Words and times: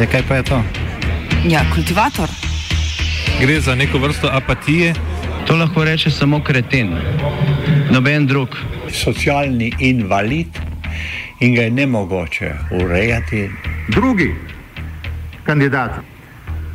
E, 0.00 0.06
kaj 0.06 0.22
pa 0.28 0.34
je 0.36 0.42
to? 0.42 0.62
Ja, 1.48 1.60
kultivator. 1.74 2.28
Gre 3.40 3.60
za 3.60 3.74
neko 3.74 3.98
vrsto 3.98 4.28
apatije. 4.32 4.94
To 5.46 5.56
lahko 5.56 5.84
reče 5.84 6.10
samo 6.10 6.42
kreten, 6.44 6.90
noben 7.90 8.26
drug. 8.26 8.48
Socialni 8.92 9.72
invalid 9.78 10.58
in 11.40 11.54
ga 11.54 11.62
je 11.62 11.70
ne 11.70 11.86
mogoče 11.86 12.52
urejati. 12.70 13.50
Drugi 13.88 14.34
kandidat. 15.44 16.15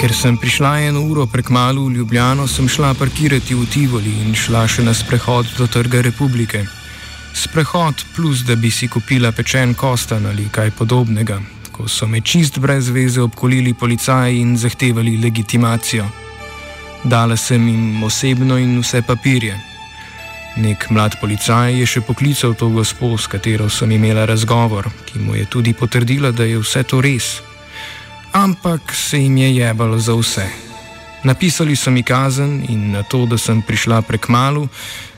Ker 0.00 0.14
sem 0.16 0.32
prišla 0.32 0.78
eno 0.88 1.02
uro 1.04 1.26
prek 1.28 1.50
malu 1.52 1.82
v 1.84 2.00
Ljubljano, 2.00 2.46
sem 2.48 2.64
šla 2.68 2.94
parkirati 2.96 3.52
v 3.54 3.66
Tivoli 3.68 4.12
in 4.24 4.32
šla 4.32 4.62
še 4.64 4.80
na 4.80 4.94
sprehod 4.96 5.44
do 5.58 5.66
Trga 5.68 6.00
Republike. 6.00 6.62
Sprehod 7.36 8.00
plus, 8.16 8.40
da 8.48 8.56
bi 8.56 8.70
si 8.72 8.88
kupila 8.88 9.28
pečen 9.28 9.74
kostan 9.76 10.24
ali 10.24 10.46
kaj 10.48 10.72
podobnega, 10.78 11.36
ko 11.68 11.84
so 11.84 12.08
me 12.08 12.22
čist 12.24 12.56
brez 12.58 12.88
veze 12.88 13.20
obkolili 13.20 13.74
policaji 13.76 14.40
in 14.40 14.56
zahtevali 14.56 15.18
legitimacijo. 15.20 16.08
Dala 17.04 17.36
sem 17.36 17.68
jim 17.68 18.02
osebno 18.02 18.56
in 18.56 18.80
vse 18.80 19.02
papirje. 19.04 19.60
Nek 20.64 20.88
mlad 20.90 21.20
policaj 21.20 21.76
je 21.76 21.84
še 21.84 22.00
poklical 22.00 22.56
to 22.56 22.72
gospo, 22.72 23.18
s 23.20 23.28
katero 23.28 23.68
sem 23.68 23.92
imela 23.92 24.24
razgovor, 24.24 24.88
ki 25.12 25.20
mu 25.20 25.36
je 25.36 25.44
tudi 25.44 25.76
potrdila, 25.76 26.32
da 26.32 26.48
je 26.48 26.56
vse 26.64 26.88
to 26.88 27.04
res. 27.04 27.49
Ampak 28.32 28.94
se 28.94 29.18
jim 29.18 29.36
je 29.36 29.56
jebalo 29.56 29.98
za 29.98 30.14
vse. 30.14 30.46
Napisali 31.24 31.76
so 31.76 31.90
mi 31.90 32.02
kazen 32.02 32.64
in 32.68 32.90
na 32.90 33.02
to, 33.02 33.26
da 33.26 33.38
sem 33.38 33.62
prišla 33.62 34.02
prek 34.02 34.28
malu, 34.28 34.68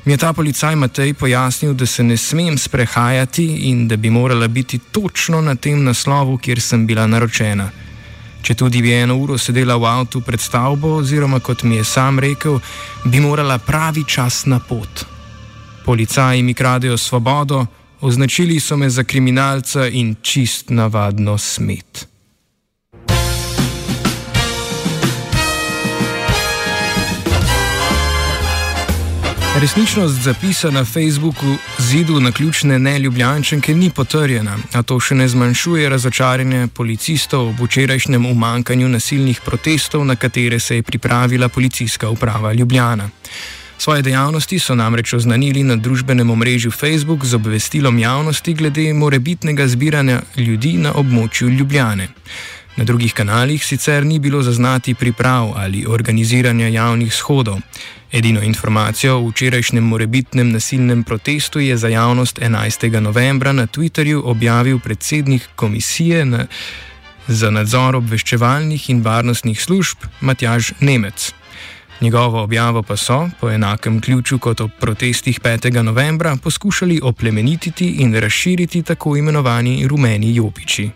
mi 0.05 0.13
je 0.13 0.17
ta 0.17 0.33
policaj 0.33 0.77
Matej 0.77 1.15
pojasnil, 1.15 1.75
da 1.75 1.87
se 1.87 2.03
ne 2.03 2.17
smem 2.17 2.59
sprehajati 2.59 3.45
in 3.45 3.89
da 3.89 3.97
bi 3.97 4.11
morala 4.11 4.49
biti 4.49 4.79
točno 4.79 5.41
na 5.41 5.55
tem 5.55 5.85
naslovu, 5.85 6.39
kjer 6.39 6.61
sem 6.61 6.87
bila 6.87 7.07
naročena. 7.07 7.70
Če 8.42 8.55
tudi 8.55 8.83
bi 8.83 8.92
eno 8.92 9.17
uro 9.17 9.39
sedela 9.39 9.77
v 9.77 9.86
avtu 9.86 10.20
pred 10.20 10.41
stavbo, 10.41 10.97
oziroma 10.97 11.41
kot 11.41 11.63
mi 11.63 11.77
je 11.77 11.85
sam 11.85 12.19
rekel, 12.19 12.59
bi 13.05 13.20
morala 13.20 13.59
pravi 13.59 14.05
čas 14.05 14.47
na 14.47 14.59
pot. 14.59 15.05
Policaji 15.85 16.42
mi 16.42 16.55
kradejo 16.55 16.98
svobodo, 16.98 17.67
označili 18.01 18.61
so 18.61 18.77
me 18.77 18.91
za 18.91 19.05
kriminalca 19.05 19.86
in 19.86 20.17
čist 20.23 20.70
navadno 20.70 21.39
smet. 21.39 22.11
Resničnost 29.61 30.14
zapisa 30.14 30.70
na 30.70 30.85
Facebooku 30.85 31.57
zidu 31.79 32.20
na 32.20 32.33
ključne 32.33 32.79
neljubljančenke 32.79 33.74
ni 33.74 33.90
potrjena, 33.90 34.57
a 34.73 34.83
to 34.83 34.96
še 35.01 35.14
ne 35.14 35.27
zmanjšuje 35.29 35.89
razočaranje 35.92 36.68
policistov 36.73 37.51
ob 37.51 37.61
včerajšnjem 37.61 38.27
umankanju 38.27 38.89
nasilnih 38.89 39.41
protestov, 39.45 40.07
na 40.08 40.17
katere 40.17 40.61
se 40.61 40.77
je 40.77 40.83
pripravila 40.83 41.48
policijska 41.48 42.08
uprava 42.08 42.52
Ljubljana. 42.52 43.11
Svoje 43.79 44.02
dejavnosti 44.02 44.58
so 44.58 44.74
namreč 44.74 45.12
oznanili 45.12 45.62
na 45.62 45.77
družbenem 45.77 46.30
omrežju 46.30 46.70
Facebook 46.70 47.24
z 47.24 47.35
obvestilom 47.35 47.98
javnosti 47.98 48.55
glede 48.55 48.92
morebitnega 48.95 49.68
zbiranja 49.68 50.20
ljudi 50.36 50.73
na 50.79 50.95
območju 50.95 51.48
Ljubljane. 51.48 52.08
Na 52.77 52.85
drugih 52.85 53.13
kanalih 53.13 53.65
sicer 53.65 54.07
ni 54.07 54.19
bilo 54.19 54.43
zaznati 54.43 54.95
priprav 54.95 55.53
ali 55.57 55.87
organiziranja 55.89 56.69
javnih 56.69 57.15
shodov. 57.15 57.59
Edino 58.13 58.43
informacijo 58.43 59.17
o 59.17 59.29
včerajšnjem 59.29 59.85
morebitnem 59.85 60.53
nasilnem 60.53 61.03
protestu 61.05 61.61
je 61.61 61.77
za 61.77 61.89
javnost 61.89 62.39
11. 62.39 63.01
novembra 63.01 63.53
na 63.53 63.67
Twitterju 63.67 64.23
objavil 64.25 64.79
predsednik 64.79 65.49
komisije 65.57 66.25
na, 66.25 66.47
za 67.27 67.51
nadzor 67.51 67.97
obveščevalnih 67.97 68.91
in 68.91 69.03
varnostnih 69.03 69.63
služb 69.63 69.99
Matjaž 70.21 70.73
Nemec. 70.81 71.33
Njegovo 72.01 72.43
objavo 72.43 72.83
pa 72.83 72.97
so, 72.97 73.29
po 73.41 73.51
enakem 73.51 74.01
ključu 74.01 74.39
kot 74.39 74.61
ob 74.61 74.71
protestih 74.81 75.41
5. 75.41 75.83
novembra, 75.83 76.37
poskušali 76.43 77.01
oplemenititi 77.03 77.89
in 77.89 78.15
razširiti 78.15 78.83
tako 78.83 79.17
imenovani 79.17 79.87
rumeni 79.87 80.35
jopiči. 80.35 80.91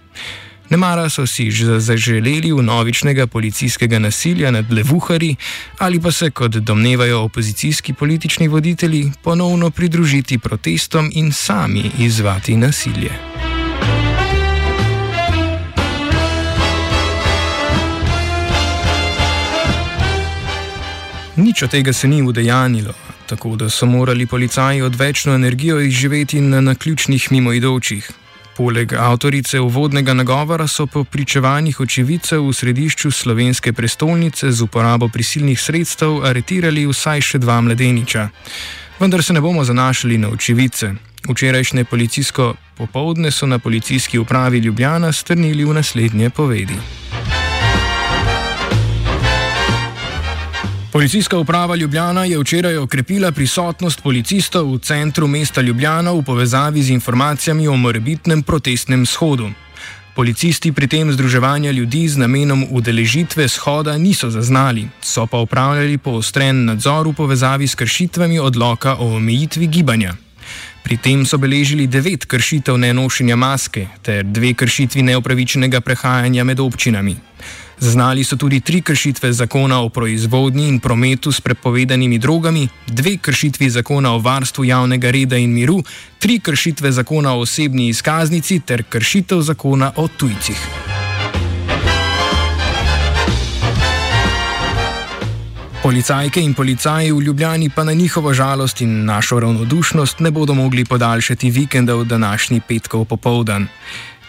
Nemara 0.70 1.10
so 1.10 1.26
si 1.26 1.50
že 1.50 1.80
zaželeli 1.80 2.52
vnovičnega 2.52 3.26
policijskega 3.26 3.98
nasilja 3.98 4.50
nad 4.50 4.72
levuhari 4.72 5.36
ali 5.78 6.00
pa 6.00 6.12
se, 6.12 6.30
kot 6.30 6.50
domnevajo 6.50 7.20
opozicijski 7.20 7.92
politični 7.92 8.48
voditelji, 8.48 9.12
ponovno 9.22 9.70
pridružiti 9.70 10.38
protestom 10.38 11.10
in 11.14 11.32
sami 11.32 11.90
izvati 11.98 12.56
nasilje. 12.56 13.10
Nič 21.36 21.62
od 21.62 21.70
tega 21.70 21.92
se 21.92 22.08
ni 22.08 22.22
udejanilo, 22.22 22.94
tako 23.26 23.56
da 23.56 23.70
so 23.70 23.86
morali 23.86 24.26
policaji 24.26 24.82
odvečno 24.82 25.34
energijo 25.34 25.80
izživeti 25.80 26.40
na 26.40 26.60
naključnih 26.60 27.32
mimoidočih, 27.32 28.10
Poleg 28.56 28.92
avtorice 28.92 29.60
uvodnega 29.60 30.14
nagovora 30.14 30.66
so 30.66 30.86
po 30.86 31.04
pričevanjih 31.04 31.80
očividcev 31.80 32.40
v 32.40 32.52
središču 32.52 33.10
slovenske 33.10 33.72
prestolnice 33.72 34.52
z 34.52 34.62
uporabo 34.62 35.08
prisilnih 35.08 35.60
sredstev 35.60 36.24
aretirali 36.24 36.86
vsaj 36.88 37.20
še 37.20 37.38
dva 37.38 37.60
mladeniča. 37.60 38.28
Vendar 39.00 39.22
se 39.22 39.36
ne 39.36 39.40
bomo 39.40 39.64
zanašali 39.64 40.18
na 40.18 40.28
očividce. 40.32 40.94
Včerajšnje 41.28 41.84
policijsko 41.84 42.54
popovdne 42.76 43.30
so 43.30 43.46
na 43.46 43.58
policijski 43.58 44.18
upravi 44.18 44.58
Ljubljana 44.58 45.12
strnili 45.12 45.64
v 45.64 45.74
naslednje 45.74 46.30
povedi. 46.30 47.05
Policijska 50.96 51.38
uprava 51.38 51.76
Ljubljana 51.76 52.24
je 52.24 52.38
včeraj 52.38 52.76
okrepila 52.76 53.32
prisotnost 53.32 54.02
policistov 54.02 54.70
v 54.74 54.78
centru 54.78 55.26
mesta 55.28 55.60
Ljubljana 55.60 56.12
v 56.12 56.22
povezavi 56.24 56.82
z 56.82 56.90
informacijami 56.90 57.68
o 57.68 57.76
morebitnem 57.76 58.42
protestnem 58.42 59.06
shodu. 59.06 59.50
Policisti 60.14 60.72
pri 60.72 60.88
tem 60.88 61.12
združevanja 61.12 61.70
ljudi 61.70 62.08
z 62.08 62.16
namenom 62.16 62.64
udeležitve 62.70 63.48
shoda 63.48 63.98
niso 63.98 64.30
zaznali, 64.30 64.88
so 65.02 65.26
pa 65.26 65.38
upravljali 65.38 65.98
poostren 65.98 66.64
nadzor 66.64 67.08
v 67.08 67.12
povezavi 67.12 67.68
s 67.68 67.74
kršitvami 67.74 68.38
odloka 68.38 68.96
o 68.96 69.16
omejitvi 69.16 69.66
gibanja. 69.66 70.16
Pri 70.82 70.96
tem 70.96 71.26
so 71.26 71.36
beležili 71.38 71.86
devet 71.86 72.24
kršitev 72.24 72.78
nenošenja 72.78 73.36
maske 73.36 73.86
ter 74.02 74.24
dve 74.24 74.54
kršitvi 74.54 75.02
neupravičenega 75.02 75.80
prehajanja 75.80 76.44
med 76.44 76.60
občinami. 76.60 77.16
Zaznali 77.78 78.24
so 78.24 78.36
tudi 78.36 78.60
tri 78.60 78.80
kršitve 78.82 79.32
zakona 79.32 79.80
o 79.80 79.88
proizvodnji 79.88 80.68
in 80.68 80.80
prometu 80.80 81.32
s 81.32 81.40
prepovedanimi 81.40 82.18
drogami, 82.18 82.68
dve 82.86 83.16
kršitvi 83.16 83.70
zakona 83.70 84.14
o 84.14 84.18
varstvu 84.18 84.64
javnega 84.64 85.10
reda 85.10 85.36
in 85.36 85.52
miru, 85.52 85.82
tri 86.18 86.40
kršitve 86.40 86.92
zakona 86.92 87.34
o 87.34 87.40
osebni 87.40 87.88
izkaznici 87.88 88.60
ter 88.60 88.82
kršitev 88.82 89.40
zakona 89.40 89.92
o 89.96 90.08
tujcih. 90.08 90.68
Policajke 95.82 96.42
in 96.42 96.54
policaji 96.54 97.12
v 97.12 97.20
Ljubljani 97.20 97.70
pa 97.70 97.84
na 97.84 97.92
njihovo 97.92 98.34
žalost 98.34 98.80
in 98.80 99.04
našo 99.04 99.40
ravnodušnost 99.40 100.20
ne 100.20 100.30
bodo 100.30 100.54
mogli 100.54 100.84
podaljšati 100.84 101.50
vikendov 101.50 102.04
današnji 102.04 102.60
petkov 102.68 103.04
popovdan. 103.04 103.68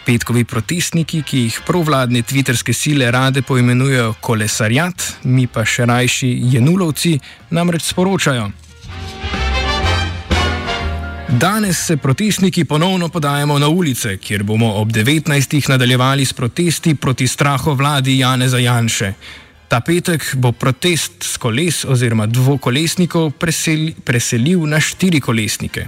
Petkovi 0.08 0.46
protestniki, 0.48 1.18
ki 1.20 1.38
jih 1.42 1.56
provladne 1.66 2.22
tviterske 2.24 2.72
sile 2.72 3.10
rade 3.12 3.42
poimenujejo 3.44 4.14
kolesarjat, 4.24 5.04
mi 5.28 5.44
pa 5.52 5.66
še 5.68 5.84
rajši 5.84 6.30
jenulovci, 6.54 7.18
namreč 7.52 7.90
sporočajo. 7.90 8.46
Danes 11.28 11.82
se 11.90 11.98
protestniki 12.00 12.64
ponovno 12.64 13.10
podajamo 13.12 13.58
na 13.58 13.68
ulice, 13.68 14.16
kjer 14.16 14.46
bomo 14.48 14.70
ob 14.80 14.96
19. 14.96 15.68
nadaljevali 15.68 16.24
s 16.24 16.32
protesti 16.32 16.94
proti 16.94 17.28
strahu 17.28 17.76
vladi 17.76 18.16
Janeza 18.18 18.58
Janše. 18.58 19.12
Ta 19.68 19.82
petek 19.84 20.24
bo 20.40 20.52
protest 20.52 21.20
s 21.20 21.36
koles 21.36 21.84
oziroma 21.84 22.26
dvokolesnikov 22.26 23.30
preseli, 23.36 23.92
preselil 24.04 24.64
na 24.64 24.80
štiri 24.80 25.20
kolesnike. 25.20 25.86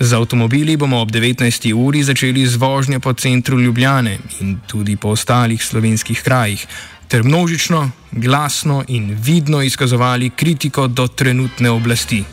Z 0.00 0.12
avtomobili 0.12 0.76
bomo 0.76 1.00
ob 1.00 1.10
19. 1.10 1.74
uri 1.74 2.02
začeli 2.02 2.46
z 2.46 2.56
vožnjo 2.56 3.00
po 3.00 3.12
centru 3.12 3.60
Ljubljane 3.60 4.18
in 4.40 4.58
tudi 4.66 4.96
po 4.96 5.08
ostalih 5.08 5.64
slovenskih 5.64 6.22
krajih, 6.22 6.66
ter 7.08 7.22
množično, 7.22 7.90
glasno 8.12 8.84
in 8.88 9.16
vidno 9.22 9.62
izkazovali 9.62 10.30
kritiko 10.30 10.86
do 10.86 11.08
trenutne 11.08 11.70
oblasti. 11.70 12.24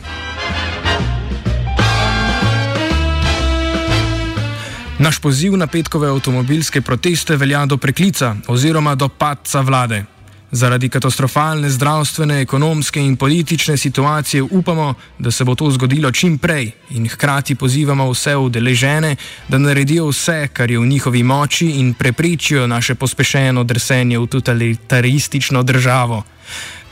Naš 5.02 5.20
poziv 5.20 5.58
na 5.58 5.68
petkove 5.68 6.10
avtomobilske 6.10 6.82
proteste 6.82 7.36
velja 7.36 7.66
do 7.66 7.78
preklica 7.78 8.36
oziroma 8.48 8.96
do 8.96 9.08
padca 9.10 9.62
vlade. 9.62 10.04
Zaradi 10.52 10.90
katastrofalne 10.90 11.70
zdravstvene, 11.70 12.42
ekonomske 12.42 13.00
in 13.00 13.16
politične 13.16 13.78
situacije 13.78 14.44
upamo, 14.44 14.94
da 15.20 15.32
se 15.32 15.44
bo 15.44 15.56
to 15.56 15.72
zgodilo 15.72 16.12
čim 16.12 16.38
prej 16.38 16.72
in 16.90 17.08
hkrati 17.08 17.56
pozivamo 17.56 18.10
vse 18.12 18.36
udeležene, 18.36 19.16
da 19.48 19.58
naredijo 19.58 20.10
vse, 20.10 20.48
kar 20.54 20.72
je 20.72 20.80
v 20.80 20.86
njihovi 20.86 21.24
moči 21.24 21.70
in 21.80 21.94
preprečijo 21.94 22.68
naše 22.68 22.96
pospešeno 22.96 23.64
drsenje 23.64 24.20
v 24.20 24.28
totalitaristično 24.28 25.64
državo. 25.64 26.24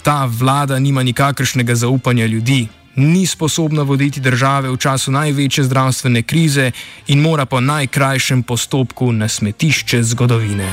Ta 0.03 0.25
vlada 0.25 0.79
nima 0.79 1.03
nikakršnega 1.03 1.75
zaupanja 1.75 2.25
ljudi, 2.25 2.67
ni 2.95 3.25
sposobna 3.25 3.81
voditi 3.81 4.19
države 4.19 4.71
v 4.71 4.77
času 4.77 5.11
največje 5.11 5.63
zdravstvene 5.63 6.21
krize 6.21 6.71
in 7.07 7.21
mora 7.21 7.45
po 7.45 7.59
najkrajšem 7.59 8.43
postopku 8.43 9.11
na 9.11 9.27
smetišče 9.27 10.03
zgodovine. 10.03 10.71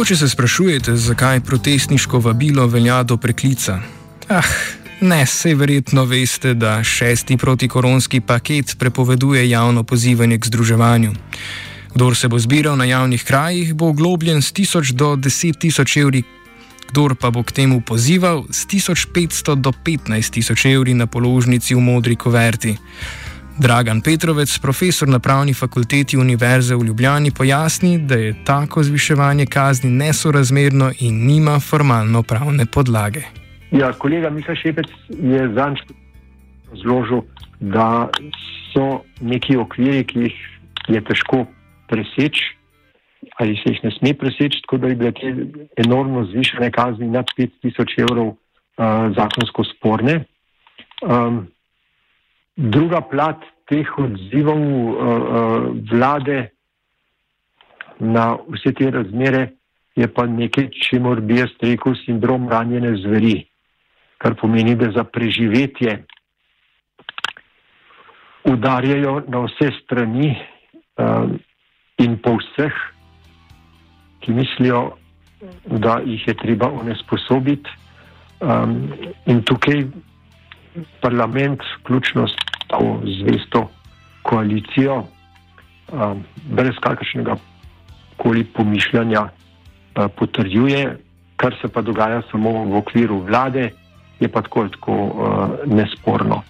Mogoče 0.00 0.16
se 0.16 0.28
sprašujete, 0.28 0.96
zakaj 0.96 1.40
protestniško 1.40 2.18
vabilo 2.18 2.66
velja 2.66 3.02
do 3.02 3.16
preklica. 3.16 3.80
Ah, 4.28 4.46
ne, 5.00 5.26
sej 5.26 5.54
verjetno 5.54 6.04
veste, 6.04 6.54
da 6.54 6.84
šesti 6.84 7.36
protikoronski 7.36 8.20
paket 8.20 8.76
prepoveduje 8.78 9.50
javno 9.50 9.82
pozivanje 9.82 10.38
k 10.38 10.46
združevanju. 10.46 11.12
Kdor 11.94 12.16
se 12.16 12.28
bo 12.28 12.38
zbiral 12.38 12.76
na 12.76 12.84
javnih 12.84 13.24
krajih, 13.24 13.74
bo 13.74 13.88
oglobljen 13.88 14.42
s 14.42 14.52
1000 14.52 14.92
do 14.92 15.16
10 15.16 15.58
tisoč 15.58 15.96
evri, 15.96 16.22
kdor 16.88 17.14
pa 17.14 17.30
bo 17.30 17.42
k 17.42 17.52
temu 17.52 17.80
pozival, 17.80 18.46
s 18.50 18.66
1500 18.66 19.54
do 19.54 19.72
15 19.84 20.30
tisoč 20.30 20.64
evri 20.64 20.94
na 20.94 21.06
položnici 21.06 21.74
v 21.74 21.80
modri 21.80 22.16
koverti. 22.16 22.76
Dragan 23.60 24.00
Petrovec, 24.00 24.58
profesor 24.58 25.08
na 25.08 25.18
pravni 25.18 25.52
fakulteti 25.52 26.16
Univerze 26.16 26.74
v 26.76 26.84
Ljubljani, 26.84 27.30
pojasni, 27.38 27.98
da 27.98 28.14
je 28.14 28.34
tako 28.44 28.82
zviševanje 28.82 29.46
kazni 29.46 29.90
nesorazmerno 29.90 30.90
in 31.00 31.26
nima 31.26 31.58
formalno 31.60 32.22
pravne 32.22 32.64
podlage. 32.74 33.20
Ja, 33.70 33.92
kolega 33.92 34.30
Miha 34.30 34.54
Šepec 34.54 34.88
je 35.08 35.42
zanj 35.52 35.76
razložil, 36.70 37.20
da 37.60 38.08
so 38.72 39.02
neki 39.20 39.56
okviri, 39.56 40.06
ki 40.08 40.24
jih 40.24 40.40
je 40.88 41.04
težko 41.04 41.44
preseči, 41.92 42.56
ali 43.36 43.60
se 43.60 43.74
jih 43.74 43.84
ne 43.84 43.90
sme 43.98 44.16
preseči, 44.16 44.64
tako 44.64 44.80
da 44.80 44.88
bi 44.88 45.00
bile 45.04 45.12
te 45.12 45.36
enormno 45.84 46.24
zvišene 46.32 46.72
kazni 46.72 47.12
nad 47.12 47.28
5000 47.36 48.00
evrov 48.08 48.26
uh, 48.32 48.36
zakonsko 49.16 49.68
sporne. 49.76 50.22
Um, 51.04 51.44
druga 52.60 53.00
plat 53.00 53.40
teh 53.70 53.88
odzivov 53.98 54.60
uh, 54.60 54.92
uh, 54.92 55.72
vlade 55.88 56.50
na 58.00 58.36
vse 58.48 58.72
te 58.76 58.90
razmere 58.90 59.52
je 59.96 60.08
pa 60.08 60.26
nekaj, 60.26 60.68
če 60.72 61.00
mora 61.00 61.24
bi 61.24 61.40
jaz 61.40 61.52
rekel, 61.64 61.96
sindrom 62.04 62.48
ranjene 62.48 62.92
zveri, 63.02 63.40
kar 64.20 64.36
pomeni, 64.40 64.76
da 64.76 64.90
za 64.94 65.04
preživetje 65.04 65.96
udarjajo 68.48 69.20
na 69.28 69.44
vse 69.46 69.70
strani 69.80 70.30
uh, 70.34 71.28
in 72.00 72.16
po 72.20 72.36
vseh, 72.40 72.76
ki 74.20 74.36
mislijo, 74.36 74.82
da 75.64 76.00
jih 76.04 76.26
je 76.28 76.36
treba 76.36 76.68
onesposobiti. 76.68 77.78
Um, 78.40 78.92
in 79.28 79.42
tukaj 79.44 79.84
parlament, 81.00 81.60
vključno 81.80 82.26
s 82.28 82.49
to 82.70 83.00
zvesto 83.18 83.68
koalicijo, 84.22 85.04
um, 85.92 86.24
brez 86.50 86.78
kakršnega 86.80 87.36
koli 88.16 88.44
pomišljanja 88.44 89.22
uh, 89.22 90.06
potrjuje, 90.16 90.96
kar 91.36 91.54
se 91.60 91.68
pa 91.68 91.82
dogaja 91.82 92.22
samo 92.30 92.64
v 92.64 92.76
okviru 92.76 93.20
vlade, 93.26 93.70
je 94.20 94.28
pa 94.28 94.42
tako, 94.42 94.68
tako 94.68 94.92
uh, 94.92 95.48
nesporno. 95.66 96.42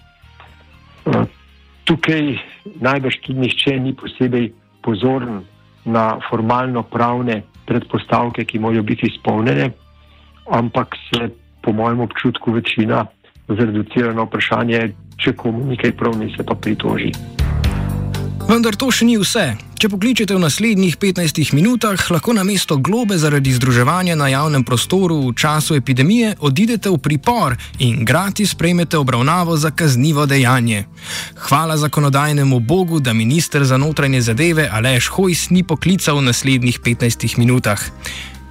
Uh, 1.07 1.25
tukaj 1.85 2.37
najbrž 2.81 3.21
tudi 3.27 3.39
nihče 3.47 3.79
ni 3.81 3.95
posebej 3.95 4.51
pozoren 4.83 5.45
na 5.85 6.19
formalno-pravne 6.29 7.43
predpostavke, 7.67 8.45
ki 8.45 8.59
morajo 8.59 8.83
biti 8.83 9.07
izpolnjene, 9.07 9.71
ampak 10.51 10.97
se, 11.09 11.31
po 11.63 11.73
mojem 11.73 12.01
občutku, 12.01 12.53
večina 12.53 13.07
zreducira 13.49 14.13
na 14.13 14.23
vprašanje, 14.23 14.91
če 15.21 15.37
komu 15.37 15.67
nekaj 15.71 15.93
prav 15.97 16.19
ni, 16.19 16.33
se 16.37 16.47
pa 16.47 16.55
pritoži. 16.55 17.13
Vendar 18.51 18.75
to 18.75 18.89
še 18.91 19.07
ni 19.07 19.15
vse. 19.21 19.53
Če 19.81 19.89
pokličete 19.89 20.35
v 20.35 20.43
naslednjih 20.43 20.97
15 21.01 21.55
minutah, 21.57 21.97
lahko 22.13 22.35
na 22.37 22.43
mesto 22.45 22.77
globe 22.77 23.17
zaradi 23.17 23.53
združevanja 23.55 24.17
na 24.19 24.27
javnem 24.29 24.65
prostoru 24.67 25.21
v 25.23 25.31
času 25.33 25.79
epidemije 25.79 26.35
odidete 26.45 26.91
v 26.93 26.99
pripor 27.01 27.57
in 27.79 28.03
gratis 28.05 28.53
prejmete 28.53 28.99
obravnavo 28.99 29.57
za 29.57 29.71
kaznivo 29.71 30.27
dejanje. 30.27 30.85
Hvala 31.49 31.79
zakonodajnemu 31.81 32.61
Bogu, 32.61 33.01
da 33.01 33.15
minister 33.17 33.65
za 33.65 33.79
notranje 33.81 34.21
zadeve 34.21 34.69
Aleš 34.69 35.09
Hojs 35.17 35.49
ni 35.49 35.63
poklical 35.63 36.21
v 36.21 36.29
naslednjih 36.29 36.83
15 36.85 37.39
minutah. 37.39 37.81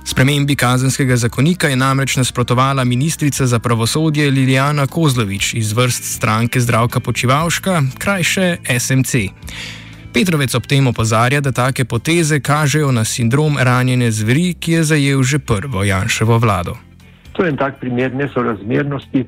Spremembi 0.09 0.55
kazenskega 0.55 1.15
zakonika 1.15 1.67
je 1.67 1.75
namreč 1.75 2.15
nasprotovala 2.17 2.83
ministrica 2.83 3.45
za 3.45 3.59
pravosodje 3.59 4.31
Lilijana 4.31 4.87
Kozlovič 4.87 5.53
iz 5.53 5.73
vrst 5.73 6.03
stranke 6.03 6.59
Zdravka 6.59 6.99
Počivalška, 6.99 7.81
krajše 7.97 8.57
SMC. 8.79 9.13
Petrovec 10.13 10.55
ob 10.55 10.65
tem 10.65 10.87
opozarja, 10.87 11.41
da 11.41 11.51
take 11.51 11.85
poteze 11.85 12.39
kažejo 12.39 12.91
na 12.91 13.05
sindrom 13.05 13.57
ranjene 13.61 14.11
zveri, 14.11 14.55
ki 14.59 14.71
je 14.71 14.83
zajel 14.83 15.23
že 15.23 15.39
prvo 15.39 15.83
Janševo 15.83 16.39
vlado. 16.41 16.73
To 17.37 17.45
je 17.45 17.53
en 17.53 17.57
tak 17.57 17.77
primer 17.79 18.09
nesorazmernosti, 18.13 19.25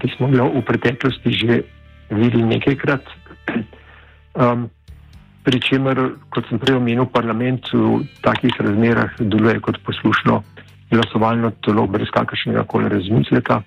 ki 0.00 0.08
smo 0.16 0.28
ga 0.28 0.44
v 0.44 0.60
preteklosti 0.60 1.32
že 1.32 1.62
videli 2.10 2.44
nekajkrat. 2.52 3.04
Um, 4.34 4.66
pri 5.44 5.60
čemer, 5.60 6.00
kot 6.32 6.48
sem 6.48 6.58
prej 6.58 6.78
omenil, 6.80 7.06
parlament 7.12 7.68
v 7.72 8.00
takih 8.24 8.56
razmerah 8.56 9.12
deluje 9.20 9.60
kot 9.60 9.76
poslušno 9.84 10.40
glasovalno 10.90 11.52
telo, 11.64 11.86
brez 11.86 12.08
kakršnega 12.14 12.64
koli 12.64 12.88
razmisleka. 12.88 13.60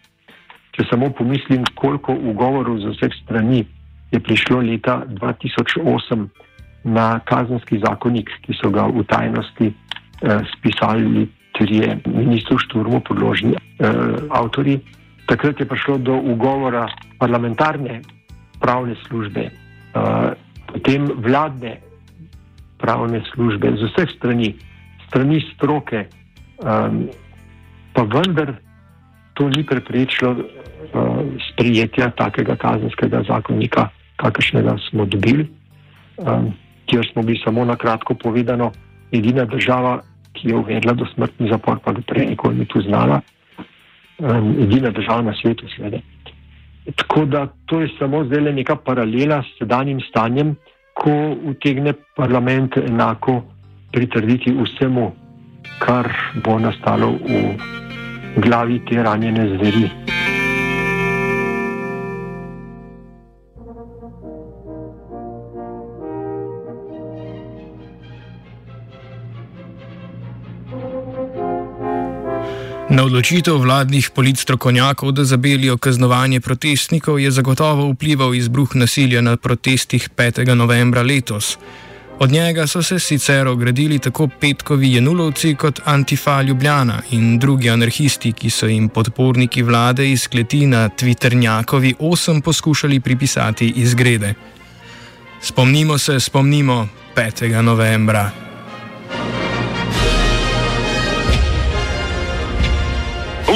Če 0.73 0.85
samo 0.89 1.09
pomislim, 1.13 1.65
koliko 1.77 2.13
ugovorov 2.13 2.81
z 2.81 2.93
vseh 2.97 3.13
strani 3.23 3.63
je 4.11 4.19
prišlo 4.19 4.61
leta 4.61 5.03
2008 5.09 6.27
na 6.87 7.19
kazenski 7.25 7.81
zakonik, 7.83 8.29
ki 8.45 8.57
so 8.57 8.69
ga 8.73 8.87
v 8.89 9.03
tajnosti 9.09 9.67
eh, 9.69 10.41
spisali 10.53 11.27
trije 11.57 11.97
ministru 12.05 12.57
Šturmu 12.57 13.01
podložni 13.01 13.53
eh, 13.53 13.89
avtori. 14.29 14.79
Takrat 15.27 15.59
je 15.59 15.67
prišlo 15.67 15.97
do 15.97 16.15
ugovora 16.15 16.87
parlamentarne 17.19 18.01
pravne 18.61 18.95
službe. 19.07 19.49
Eh, 19.49 20.46
potem 20.67 21.07
vladne 21.23 21.77
pravne 22.77 23.23
službe, 23.33 23.73
z 23.73 23.89
vseh 23.89 24.09
strani, 24.17 24.53
strani 25.07 25.41
stroke, 25.55 26.05
um, 26.61 27.09
pa 27.93 28.03
vendar 28.05 28.53
to 29.33 29.49
ni 29.49 29.65
preprečilo 29.65 30.37
uh, 30.37 30.43
sprijetja 31.53 32.13
takega 32.13 32.55
kazenskega 32.55 33.25
zakonika 33.25 33.89
kakršnega 34.17 34.75
smo 34.89 35.05
dobili, 35.05 35.47
um, 36.17 36.53
kjer 36.85 37.09
smo 37.13 37.23
bili 37.23 37.39
samo 37.43 37.65
na 37.65 37.75
kratko 37.75 38.13
povedano 38.13 38.71
edina 39.11 39.45
država, 39.45 40.01
ki 40.33 40.49
je 40.49 40.55
uvedla 40.55 40.93
do 40.93 41.05
smrtni 41.13 41.49
zapor, 41.49 41.79
pa 41.85 41.93
ga 41.93 42.01
prej 42.07 42.25
nikoli 42.25 42.55
ni 42.55 42.65
tu 42.65 42.81
znala, 42.81 43.21
um, 44.17 44.55
edina 44.59 44.89
država 44.89 45.21
na 45.21 45.33
svetu, 45.41 45.69
seveda. 45.75 45.97
Tako 46.95 47.25
da 47.25 47.47
to 47.65 47.81
je 47.81 47.89
samo 47.99 48.23
zdaj 48.25 48.41
le 48.41 48.53
neka 48.53 48.75
paralela 48.75 49.41
s 49.43 49.59
sedanjim 49.59 49.99
stanjem, 50.09 50.55
ko 50.93 51.11
utegne 51.45 51.93
parlament 52.15 52.77
enako 52.77 53.41
pritrditi 53.91 54.55
vsemu, 54.55 55.11
kar 55.79 56.09
bo 56.43 56.59
nastalo 56.59 57.11
v 57.11 57.43
glavi 58.41 58.79
te 58.85 59.03
ranjene 59.03 59.47
zveri. 59.55 60.16
Na 72.97 73.03
odločitev 73.05 73.59
vladnih 73.61 74.09
politstrokovnjakov, 74.09 75.11
da 75.11 75.23
zabelijo 75.23 75.75
kaznovanje 75.77 76.39
protestnikov, 76.41 77.19
je 77.19 77.31
zagotovo 77.31 77.91
vplival 77.91 78.33
izbruh 78.35 78.75
nasilja 78.75 79.21
na 79.21 79.35
protestih 79.37 80.09
5. 80.17 80.55
novembra 80.55 81.03
letos. 81.03 81.57
Od 82.19 82.31
njega 82.31 82.67
so 82.67 82.81
se 82.83 82.99
sicer 82.99 83.47
ogradili 83.47 83.99
tako 83.99 84.27
petkovi 84.39 84.93
Janulovci 84.93 85.55
kot 85.55 85.79
Antifa 85.85 86.41
Ljubljana 86.41 87.01
in 87.11 87.39
drugi 87.39 87.69
anarhisti, 87.69 88.33
ki 88.33 88.49
so 88.49 88.65
jim 88.65 88.89
podporniki 88.89 89.61
vlade 89.61 90.11
iz 90.11 90.27
kleti 90.27 90.65
na 90.65 90.89
Twitterjakovi 90.89 91.93
8 91.99 92.41
poskušali 92.41 92.99
pripisati 92.99 93.73
izgrede. 93.75 94.33
Spomnimo 95.41 95.97
se, 95.97 96.19
spomnimo 96.19 96.87
5. 97.15 97.61
novembra. 97.61 98.46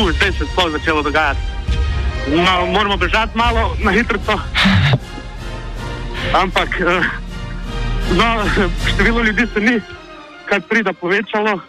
Uh, 0.02 0.12
zdaj 0.12 0.32
se 0.32 0.46
sploh 0.46 0.72
začelo 0.72 1.02
dogajati. 1.02 1.40
No, 2.28 2.66
moramo 2.66 2.98
bežati 2.98 3.38
malo 3.38 3.76
na 3.84 3.92
hitro. 3.92 4.18
Ampak 6.34 6.70
uh, 6.82 7.06
no, 8.18 8.26
število 8.94 9.24
ljudi 9.24 9.48
se 9.54 9.62
ni 9.62 9.82
kar 10.46 10.62
prida 10.62 10.94
povečalo. 10.94 11.54
Uh, 11.54 11.62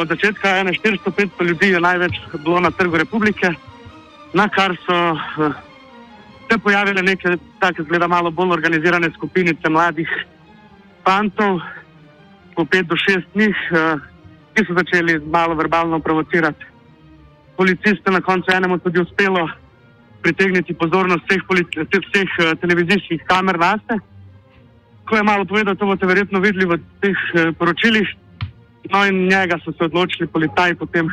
od 0.00 0.08
začetka 0.08 0.48
je 0.48 0.64
400-500 0.64 1.44
ljudi 1.44 1.68
je 1.68 1.80
največ 1.80 2.12
bilo 2.44 2.60
na 2.60 2.70
trgu 2.70 2.96
republike, 2.96 3.54
na 4.32 4.48
kar 4.48 4.74
so 4.86 5.12
uh, 5.12 5.54
se 6.50 6.58
pojavile 6.58 7.02
neke 7.02 7.36
tako 7.60 7.82
zgleda 7.82 8.08
malo 8.08 8.30
bolj 8.30 8.52
organizirane 8.52 9.10
skupinice 9.14 9.68
mladih 9.68 10.08
fantov, 11.04 11.60
po 12.56 12.62
5 12.64 12.82
do 12.82 12.94
6 12.94 13.22
njih, 13.34 13.56
uh, 13.70 14.00
ki 14.54 14.64
so 14.66 14.74
začeli 14.74 15.20
malo 15.30 15.54
verbalno 15.54 16.00
provocirati 16.00 16.69
policiste 17.60 18.10
na 18.10 18.20
koncu 18.20 18.48
enemu 18.56 18.78
tudi 18.78 19.00
uspelo 19.00 19.48
pritegniti 20.22 20.74
pozornost 20.74 21.24
vseh, 21.28 21.42
vseh 22.08 22.30
uh, 22.38 22.56
televizijskih 22.60 23.20
kamer 23.28 23.58
na 23.58 23.76
sebe. 23.76 24.00
Ko 25.04 25.16
je 25.16 25.22
malo 25.22 25.44
povedal, 25.44 25.76
to 25.76 25.84
boste 25.84 26.06
verjetno 26.08 26.40
videli 26.40 26.64
v 26.64 26.80
teh 27.04 27.18
uh, 27.34 27.52
poročilih. 27.58 28.08
No, 28.92 29.04
in 29.04 29.28
njega 29.28 29.60
so 29.60 29.72
se 29.76 29.84
odločili 29.84 30.26
policaji 30.26 30.74
potem 30.74 31.12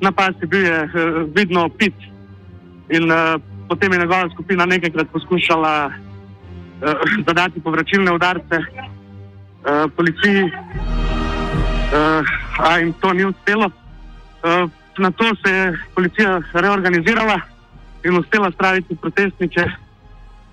napasti, 0.00 0.46
bil 0.46 0.62
je 0.62 0.78
uh, 0.84 0.90
vidno 1.34 1.68
pit. 1.68 1.94
In 2.90 3.10
uh, 3.10 3.42
potem 3.68 3.92
je 3.92 3.98
njegova 3.98 4.30
skupina 4.34 4.66
nekajkrat 4.66 5.10
poskušala 5.10 5.90
uh, 5.90 5.94
zadati 7.26 7.60
povračilne 7.60 8.12
udarce 8.12 8.62
uh, 8.62 9.90
policiji, 9.96 10.42
uh, 10.44 12.22
a 12.58 12.78
jim 12.78 12.92
to 12.92 13.12
ni 13.12 13.24
uspelo. 13.24 13.70
Na 15.00 15.10
to 15.10 15.24
se 15.40 15.50
je 15.52 15.78
policija 15.94 16.40
reorganizirala 16.52 17.40
in 18.04 18.16
uspela 18.18 18.50
spraviti 18.50 18.96
protestnike 18.96 19.64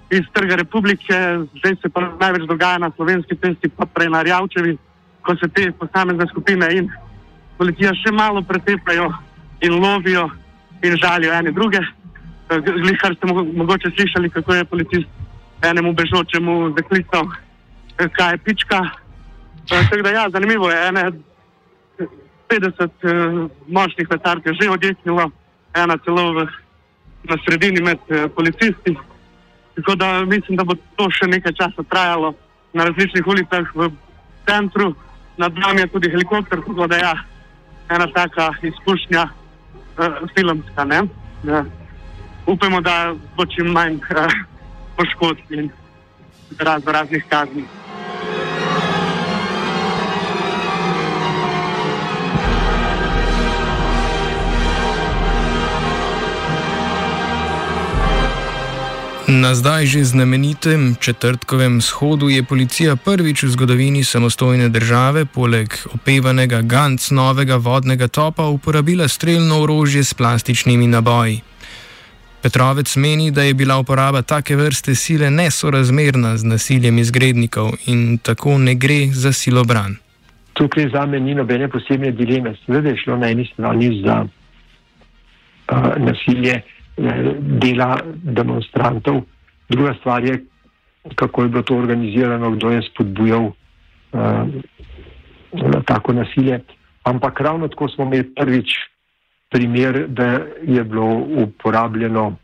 iz 0.09 0.23
Trga 0.33 0.55
republike. 0.55 1.15
Zdaj 1.59 1.75
se 1.81 1.89
pa 1.89 2.01
največ 2.19 2.47
dogaja 2.47 2.77
na 2.77 2.91
slovenski 2.95 3.35
cesti, 3.35 3.69
pa 3.69 3.85
prej 3.85 4.09
na 4.09 4.21
Rjavčevi, 4.21 4.77
ko 5.21 5.35
se 5.35 5.47
te 5.47 5.71
posamezne 5.71 6.27
skupine 6.31 6.69
in 6.77 6.87
policija 7.57 7.91
še 7.93 8.11
malo 8.15 8.41
pretepajo 8.41 9.11
in 9.61 9.79
lovijo 9.83 10.29
in 10.81 10.95
žalijo 10.95 11.33
ene 11.33 11.51
druge. 11.51 11.83
Kar 12.47 13.15
ste 13.15 13.27
mogoče 13.33 13.91
slišali, 13.97 14.29
kako 14.29 14.53
je 14.53 14.65
policist 14.65 15.09
enemu 15.61 15.93
bežočemu 15.93 16.73
zaklical, 16.77 17.27
kaj 17.97 18.31
je 18.33 18.37
pička. 18.37 18.79
Tako 19.69 20.01
da 20.03 20.09
ja, 20.09 20.29
zanimivo 20.29 20.71
je. 20.71 20.87
Ene, 20.87 21.11
50 22.49 22.83
uh, 22.83 23.49
močnih 23.67 24.07
petark 24.07 24.45
je 24.45 24.53
že 24.53 24.69
odjeknilo, 24.69 25.31
ena 25.75 25.97
celo 26.05 26.33
v, 26.33 26.47
na 27.23 27.35
sredini 27.45 27.81
med 27.81 27.99
uh, 28.09 28.31
policisti. 28.35 28.95
Tako 29.75 29.95
da 29.95 30.25
mislim, 30.25 30.57
da 30.57 30.63
bo 30.63 30.73
to 30.95 31.09
še 31.11 31.27
nekaj 31.27 31.53
časa 31.53 31.83
trajalo 31.89 32.33
na 32.73 32.87
različnih 32.89 33.27
ulicah 33.27 33.67
v 33.75 33.91
centru. 34.47 34.95
Nad 35.37 35.53
nami 35.53 35.81
je 35.81 35.91
tudi 35.93 36.09
helikopter, 36.09 36.63
tako 36.65 36.87
da 36.87 36.95
je 36.95 37.03
ja, 37.03 37.15
ena 37.89 38.07
taka 38.13 38.49
izkušnja 38.61 39.27
uh, 39.27 40.23
filmska. 40.33 40.87
Uh, 41.43 41.65
upamo, 42.47 42.81
da 42.81 43.13
bo 43.35 43.45
čim 43.45 43.69
manj 43.75 43.99
uh, 44.15 44.31
poškodb 44.97 45.51
in 45.51 45.69
raz, 46.59 46.81
raznih 46.87 47.25
kazni. 47.29 47.67
Na 59.27 59.55
zdaj 59.55 59.85
že 59.85 60.03
znamenitem 60.03 60.95
četrtkovem 60.99 61.81
shodu 61.81 62.29
je 62.29 62.43
policija 62.43 62.95
prvič 62.95 63.43
v 63.43 63.49
zgodovini 63.49 64.03
samostojne 64.03 64.69
države, 64.69 65.25
poleg 65.25 65.67
opevanega 65.93 66.61
Gantz 66.61 67.11
novega 67.11 67.55
vodnega 67.55 68.07
topa, 68.07 68.45
uporabila 68.45 69.07
streljno 69.07 69.59
orožje 69.61 70.03
s 70.03 70.13
plastičnimi 70.13 70.87
naboji. 70.87 71.41
Petrovec 72.41 72.95
meni, 72.95 73.31
da 73.31 73.43
je 73.43 73.53
bila 73.53 73.77
uporaba 73.77 74.21
take 74.21 74.55
vrste 74.55 74.95
sile 74.95 75.29
nesorazmerna 75.29 76.37
z 76.37 76.43
nasiljem 76.43 76.97
izgrednikov 76.97 77.71
in 77.85 78.17
tako 78.17 78.57
ne 78.57 78.75
gre 78.75 79.07
za 79.11 79.33
silobran. 79.33 79.95
Tukaj 80.53 80.89
za 80.93 81.05
me 81.05 81.19
ni 81.19 81.35
nobene 81.35 81.67
posebne 81.67 82.11
dileme. 82.11 82.55
Sveda 82.65 82.89
je 82.89 82.97
šlo 83.03 83.17
na 83.17 83.29
eni 83.29 83.49
strani 83.53 84.01
za 84.05 84.25
uh, 85.71 85.77
nasilje. 85.97 86.61
Dela 86.97 87.97
demonstrantov. 88.23 89.21
Druga 89.69 89.93
stvar 89.99 90.23
je, 90.23 90.43
kako 91.15 91.43
je 91.43 91.49
bilo 91.49 91.63
to 91.63 91.77
organizirano, 91.77 92.51
kdo 92.51 92.69
je 92.69 92.81
spodbujal 92.81 93.45
uh, 93.45 93.53
tako 95.85 96.13
nasilje. 96.13 96.59
Ampak 97.03 97.41
ravno 97.41 97.67
tako 97.67 97.89
smo 97.89 98.05
imeli 98.05 98.33
prvič 98.35 98.69
primer, 99.49 100.05
da 100.07 100.25
je 100.63 100.83
bilo 100.83 101.25
uporabljeno 101.37 102.35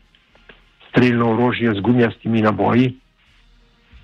streljno 0.88 1.32
orožje 1.32 1.74
z 1.74 1.80
gumijastimi 1.80 2.42
naboji, 2.42 2.94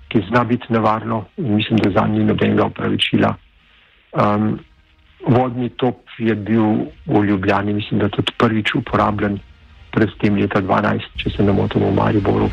ki 0.07 0.21
zna 0.29 0.43
biti 0.43 0.65
nevarno 0.69 1.25
in 1.37 1.55
mislim, 1.55 1.79
da 1.79 1.91
za 1.91 2.07
njih 2.07 2.25
nobenega 2.25 2.65
upravičila. 2.65 3.35
Um, 4.11 4.59
vodni 5.27 5.69
top 5.69 5.95
je 6.17 6.35
bil 6.35 6.65
v 7.05 7.23
Ljubljani, 7.25 7.73
mislim, 7.73 7.99
da 7.99 8.09
tudi 8.09 8.31
prvič 8.37 8.75
uporabljen 8.75 9.39
pred 9.91 10.09
tem 10.21 10.35
leta 10.35 10.61
2012, 10.61 11.17
če 11.17 11.29
se 11.35 11.43
ne 11.43 11.53
motim, 11.53 11.83
v 11.83 11.93
Mariboru. 11.95 12.49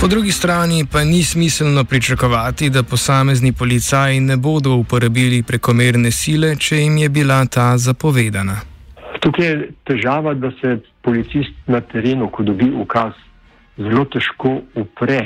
Po 0.00 0.06
drugi 0.06 0.32
strani 0.32 0.84
pa 0.92 1.04
ni 1.04 1.22
smiselno 1.22 1.84
pričakovati, 1.84 2.70
da 2.70 2.82
posamezni 2.82 3.52
policaji 3.52 4.20
ne 4.20 4.36
bodo 4.36 4.74
uporabili 4.74 5.42
prekomerne 5.42 6.10
sile, 6.10 6.56
če 6.56 6.76
jim 6.76 6.98
je 6.98 7.08
bila 7.08 7.44
ta 7.46 7.78
zapovedana. 7.78 8.60
Tukaj 9.20 9.46
je 9.46 9.70
težava, 9.88 10.34
da 10.34 10.50
se 10.60 10.76
policist 11.02 11.56
na 11.66 11.80
terenu, 11.80 12.28
ko 12.28 12.44
dobi 12.44 12.68
ukaz, 12.70 13.16
zelo 13.78 14.04
težko 14.04 14.58
upre, 14.74 15.22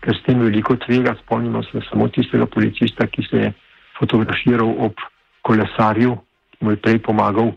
ker 0.00 0.14
s 0.14 0.22
tem 0.26 0.40
veliko 0.40 0.76
tvega. 0.86 1.16
Spomnimo 1.24 1.62
se 1.66 1.82
samo 1.90 2.08
tistega 2.08 2.46
policista, 2.46 3.06
ki 3.10 3.26
se 3.30 3.42
je 3.42 3.52
fotografiral 3.98 4.70
ob 4.86 5.02
kolesarju, 5.42 6.14
ki 6.54 6.64
mu 6.64 6.70
je 6.70 6.82
prej 6.86 7.02
pomagal 7.02 7.52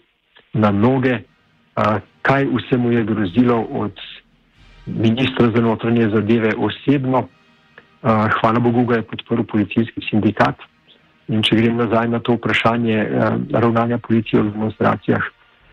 na 0.57 0.71
noge, 0.71 1.19
a, 1.75 1.99
kaj 2.21 2.47
vse 2.51 2.77
mu 2.77 2.91
je 2.91 3.03
grozilo 3.05 3.61
od 3.85 4.01
ministra 4.85 5.51
za 5.55 5.61
notranje 5.61 6.09
zadeve 6.09 6.51
osebno. 6.57 7.27
A, 8.03 8.27
hvala 8.39 8.59
Bogu, 8.59 8.85
ga 8.85 9.01
je 9.01 9.07
podporil 9.07 9.45
policijski 9.45 10.01
sindikat. 10.09 10.55
In 11.27 11.43
če 11.43 11.57
grem 11.59 11.75
nazaj 11.77 12.07
na 12.09 12.19
to 12.19 12.37
vprašanje 12.37 12.97
a, 12.97 13.31
ravnanja 13.59 13.97
policije 13.97 14.41
v 14.41 14.51
demonstracijah. 14.51 15.23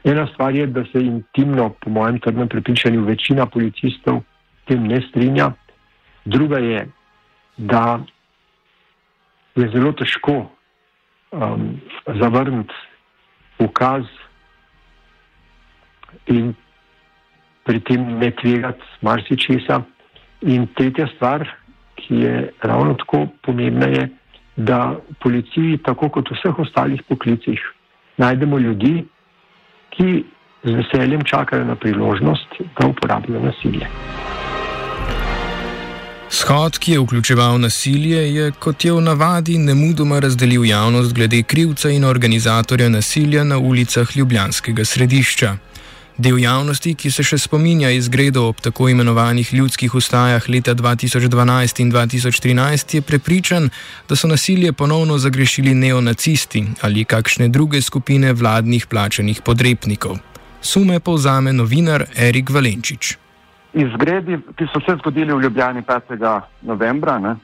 Ena 0.05 0.27
stvar 0.35 0.55
je, 0.55 0.67
da 0.67 0.85
se 0.85 1.01
intimno, 1.01 1.71
po 1.81 1.91
mojem 1.91 2.19
trdnem 2.21 2.49
prepričanju, 2.49 3.05
večina 3.05 3.47
policistov 3.47 4.21
tem 4.69 4.85
ne 4.87 5.01
strinja. 5.09 5.53
Druga 6.25 6.59
je, 6.59 6.89
da 7.57 8.01
je 9.57 9.69
zelo 9.73 9.93
težko 9.93 10.35
um, 11.33 11.81
zavrniti 12.21 12.75
ukaz 13.59 14.05
in 16.27 16.55
pri 17.65 17.81
tem 17.81 18.19
ne 18.19 18.31
tvegati 18.31 18.83
marsičesa. 19.03 19.83
In 20.43 20.67
tretja 20.77 21.07
stvar, 21.15 21.47
ki 21.97 22.15
je 22.21 22.35
ravno 22.63 22.95
tako 23.01 23.27
pomembna, 23.43 23.87
je, 23.87 24.09
da 24.57 24.93
v 24.93 25.15
policiji, 25.23 25.79
tako 25.87 26.09
kot 26.09 26.31
v 26.31 26.37
vseh 26.37 26.59
ostalih 26.59 27.03
poklicih, 27.09 27.61
najdemo 28.21 28.59
ljudi, 28.59 29.05
ki 29.97 30.25
z 30.65 30.73
veseljem 30.73 31.25
čakajo 31.25 31.65
na 31.65 31.75
priložnost, 31.75 32.61
da 32.79 32.87
uporabljajo 32.87 33.43
nasilje. 33.43 33.89
Shod, 36.35 36.79
ki 36.79 36.93
je 36.93 37.01
vključeval 37.01 37.59
nasilje, 37.61 38.35
je 38.35 38.53
kot 38.59 38.85
je 38.85 38.93
v 38.93 39.01
navadi 39.01 39.59
nemudoma 39.59 40.19
razdelil 40.19 40.65
javnost 40.65 41.15
glede 41.15 41.43
krivca 41.43 41.91
in 41.91 42.05
organizatorja 42.05 42.89
nasilja 42.89 43.45
na 43.45 43.59
ulicah 43.59 44.17
Ljubljanskega 44.17 44.85
središča. 44.85 45.57
Del 46.15 46.39
javnosti, 46.39 46.93
ki 46.95 47.11
se 47.11 47.25
še 47.27 47.41
spominja 47.43 47.89
izgredov 47.91 48.53
ob 48.53 48.61
tako 48.63 48.87
imenovanih 48.93 49.49
ljudskih 49.51 49.97
ustajah 49.99 50.45
leta 50.47 50.75
2012 50.79 51.81
in 51.83 51.91
2013, 51.91 52.95
je 52.95 53.03
prepričan, 53.03 53.67
da 54.09 54.15
so 54.15 54.31
nasilje 54.31 54.73
ponovno 54.73 55.19
zagrešili 55.19 55.75
neonacisti 55.75 56.63
ali 56.87 57.03
kakšne 57.05 57.49
druge 57.49 57.83
skupine 57.83 58.33
vladnih 58.33 58.87
plačenih 58.87 59.43
podrepnikov. 59.43 60.21
Sume 60.63 61.01
povzame 61.01 61.53
novinar 61.53 62.07
Erik 62.15 62.51
Valenčič. 62.51 63.17
Izgredi, 63.75 64.39
ki 64.55 64.71
so 64.71 64.79
se 64.87 64.95
zgodili 65.03 65.35
v 65.35 65.43
Ljubljani 65.43 65.83
5. 65.83 66.41
novembra, 66.63 67.19
ne, 67.19 67.35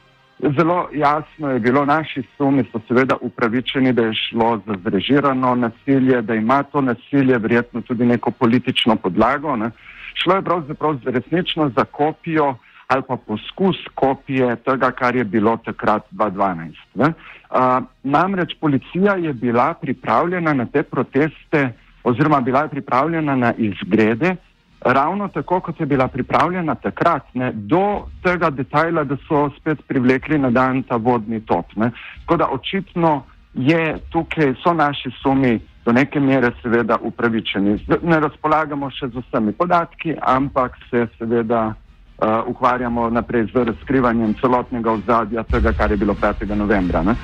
Zelo 0.42 0.88
jasno 0.92 1.50
je 1.50 1.60
bilo, 1.60 1.84
naši 1.84 2.22
sumi 2.36 2.64
so 2.72 2.80
seveda 2.88 3.16
upravičeni, 3.20 3.92
da 3.92 4.02
je 4.02 4.14
šlo 4.14 4.60
za 4.66 4.74
zrežirano 4.84 5.54
nasilje, 5.54 6.22
da 6.22 6.34
ima 6.34 6.62
to 6.62 6.80
nasilje 6.80 7.38
verjetno 7.38 7.80
tudi 7.80 8.06
neko 8.06 8.30
politično 8.30 8.96
podlago. 8.96 9.56
Ne. 9.56 9.70
Šlo 10.14 10.34
je 10.34 10.42
pravzaprav 10.42 10.98
resnično 11.04 11.70
za 11.76 11.84
kopijo 11.84 12.56
ali 12.86 13.02
pa 13.08 13.16
poskus 13.16 13.76
kopije 13.94 14.56
tega, 14.56 14.90
kar 14.90 15.16
je 15.16 15.24
bilo 15.24 15.56
takrat 15.56 16.02
2012. 16.12 16.72
Uh, 16.98 17.86
namreč 18.02 18.54
policija 18.60 19.14
je 19.14 19.32
bila 19.32 19.74
pripravljena 19.74 20.54
na 20.54 20.66
te 20.66 20.82
proteste 20.82 21.72
oziroma 22.04 22.40
bila 22.40 22.62
je 22.62 22.68
pripravljena 22.68 23.36
na 23.36 23.52
izgrede, 23.58 24.36
ravno 24.80 25.28
tako, 25.28 25.60
kot 25.60 25.80
je 25.80 25.86
bila 25.86 26.08
pripravljena 26.08 26.74
takrat, 26.74 27.22
ne, 27.34 27.52
do 27.54 28.06
tega 28.22 28.50
detajla, 28.50 29.04
da 29.04 29.16
so 29.28 29.50
spet 29.58 29.78
privlekli 29.88 30.38
na 30.38 30.50
dan 30.50 30.82
ta 30.82 30.96
vodni 30.96 31.40
top. 31.40 31.66
Ne. 31.76 31.90
Tako 32.20 32.36
da 32.36 32.48
očitno 32.48 33.22
je 33.54 33.98
tukaj, 34.10 34.54
so 34.62 34.72
naši 34.72 35.10
sumi 35.22 35.60
do 35.84 35.92
neke 35.92 36.20
mere 36.20 36.50
seveda 36.62 36.98
upravičeni. 37.02 37.78
Ne 38.02 38.20
razpolagamo 38.20 38.90
še 38.90 39.08
z 39.08 39.22
vsemi 39.24 39.52
podatki, 39.52 40.14
ampak 40.22 40.76
se 40.90 41.06
seveda 41.18 41.62
uh, 41.66 42.28
ukvarjamo 42.46 43.10
naprej 43.10 43.48
z 43.52 43.64
razkrivanjem 43.64 44.34
celotnega 44.40 44.92
ozadja 44.92 45.42
tega, 45.42 45.72
kar 45.72 45.90
je 45.90 45.96
bilo 45.96 46.14
5. 46.14 46.54
novembra. 46.54 47.02
Ne. 47.02 47.16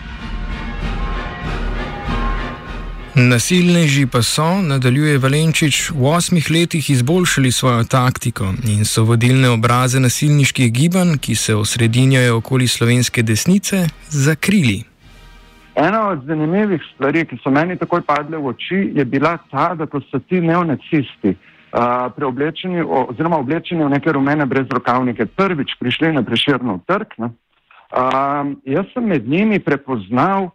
Nasilneži 3.19 4.07
pa 4.13 4.21
so, 4.23 4.45
nadaljuje 4.61 5.19
Valenčič, 5.19 5.91
v 5.91 6.05
osmih 6.05 6.51
letih 6.51 6.91
izboljšali 6.91 7.53
svojo 7.53 7.85
taktiko 7.85 8.45
in 8.69 8.85
so 8.85 9.05
vodilne 9.09 9.49
obraze 9.49 10.01
nasilniških 10.01 10.73
gibanj, 10.73 11.17
ki 11.25 11.35
se 11.35 11.55
osredinjajo 11.57 12.37
okoli 12.37 12.69
slovenske 12.69 13.23
desnice, 13.23 13.87
zakrili. 14.09 14.83
Ena 15.75 16.09
od 16.09 16.27
zanimivih 16.27 16.83
stvari, 16.93 17.25
ki 17.25 17.39
so 17.41 17.51
meni 17.51 17.79
takoj 17.81 18.03
padle 18.05 18.37
v 18.37 18.53
oči, 18.53 18.83
je 18.95 19.05
bila 19.05 19.39
ta, 19.51 19.73
da 19.75 19.87
ko 19.87 20.01
so 20.11 20.21
ti 20.29 20.41
neonacisti 20.41 21.33
uh, 21.33 22.13
preoblečeni 22.17 22.85
oziroma 22.85 23.39
oblečeni 23.41 23.85
v 23.85 23.95
neke 23.97 24.13
rumene 24.13 24.45
brezrokavnike 24.47 25.27
prvič 25.27 25.73
prišli 25.81 26.13
na 26.13 26.23
preširno 26.23 26.83
trg, 26.85 27.17
uh, 27.17 27.33
jaz 28.65 28.93
sem 28.93 29.09
med 29.09 29.29
njimi 29.29 29.61
prepoznal 29.61 30.51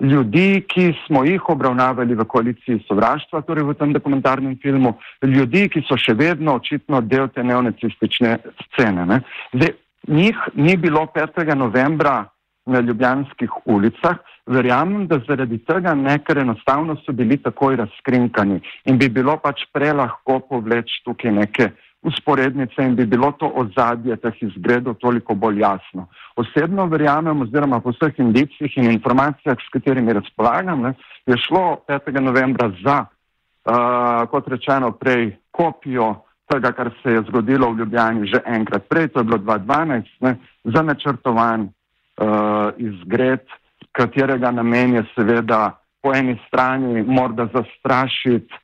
ljudi, 0.00 0.64
ki 0.68 0.92
smo 1.06 1.24
jih 1.24 1.48
obravnavali 1.48 2.14
v 2.14 2.24
koaliciji 2.24 2.82
sovraštva, 2.88 3.42
torej 3.46 3.64
v 3.68 3.74
tem 3.78 3.92
dokumentarnem 3.92 4.56
filmu, 4.62 4.96
ljudi, 5.22 5.68
ki 5.68 5.84
so 5.86 5.96
še 5.96 6.14
vedno 6.18 6.56
očitno 6.58 7.00
del 7.00 7.28
te 7.34 7.44
neonacistične 7.46 8.36
scene. 8.66 9.06
Ne. 9.06 9.20
Zdaj, 9.52 9.74
njih 10.08 10.38
ni 10.54 10.76
bilo 10.76 11.06
5. 11.14 11.54
novembra 11.54 12.24
na 12.66 12.80
ljubljanskih 12.80 13.66
ulicah, 13.66 14.18
verjamem, 14.46 15.06
da 15.06 15.20
zaradi 15.26 15.58
tega 15.66 15.94
ne, 15.94 16.18
ker 16.26 16.38
enostavno 16.42 16.96
so 17.04 17.12
bili 17.12 17.38
takoj 17.38 17.76
razkrinkani 17.76 18.60
in 18.90 18.98
bi 18.98 19.08
bilo 19.08 19.36
pač 19.38 19.64
prelahko 19.74 20.40
povleči 20.48 21.02
tukaj 21.06 21.32
neke 21.32 21.70
usporednice 22.02 22.82
in 22.82 22.94
bi 22.94 23.06
bilo 23.06 23.32
to 23.38 23.46
ozadje 23.46 24.16
teh 24.16 24.42
izgledov 24.42 24.94
toliko 24.94 25.34
bolj 25.34 25.60
jasno. 25.60 26.08
Osebno 26.36 26.86
verjamem, 26.86 27.42
oziroma 27.42 27.80
po 27.80 27.92
vseh 27.94 28.18
indicih 28.18 28.76
in 28.76 28.90
informacijah, 28.90 29.56
s 29.58 29.70
katerimi 29.72 30.12
razpolagam, 30.12 30.82
ne, 30.82 30.94
je 31.26 31.38
šlo 31.38 31.78
5. 31.88 32.20
novembra 32.20 32.72
za, 32.84 33.04
uh, 33.04 34.28
kot 34.30 34.48
rečeno, 34.48 34.92
prej 34.92 35.36
kopijo 35.50 36.14
tega, 36.50 36.72
kar 36.72 36.90
se 37.02 37.12
je 37.12 37.22
zgodilo 37.28 37.70
v 37.70 37.78
Ljubljani 37.78 38.26
že 38.26 38.42
enkrat 38.46 38.88
prej, 38.88 39.08
to 39.08 39.20
je 39.20 39.24
bilo 39.24 39.38
2012, 39.38 40.02
ne, 40.20 40.36
za 40.64 40.82
načrtovan 40.82 41.68
uh, 41.68 42.70
izgred, 42.76 43.46
katerega 43.92 44.50
namen 44.50 44.94
je 44.94 45.04
seveda 45.14 45.78
po 46.02 46.14
eni 46.14 46.38
strani 46.46 47.02
morda 47.02 47.46
zastrašiti 47.54 48.54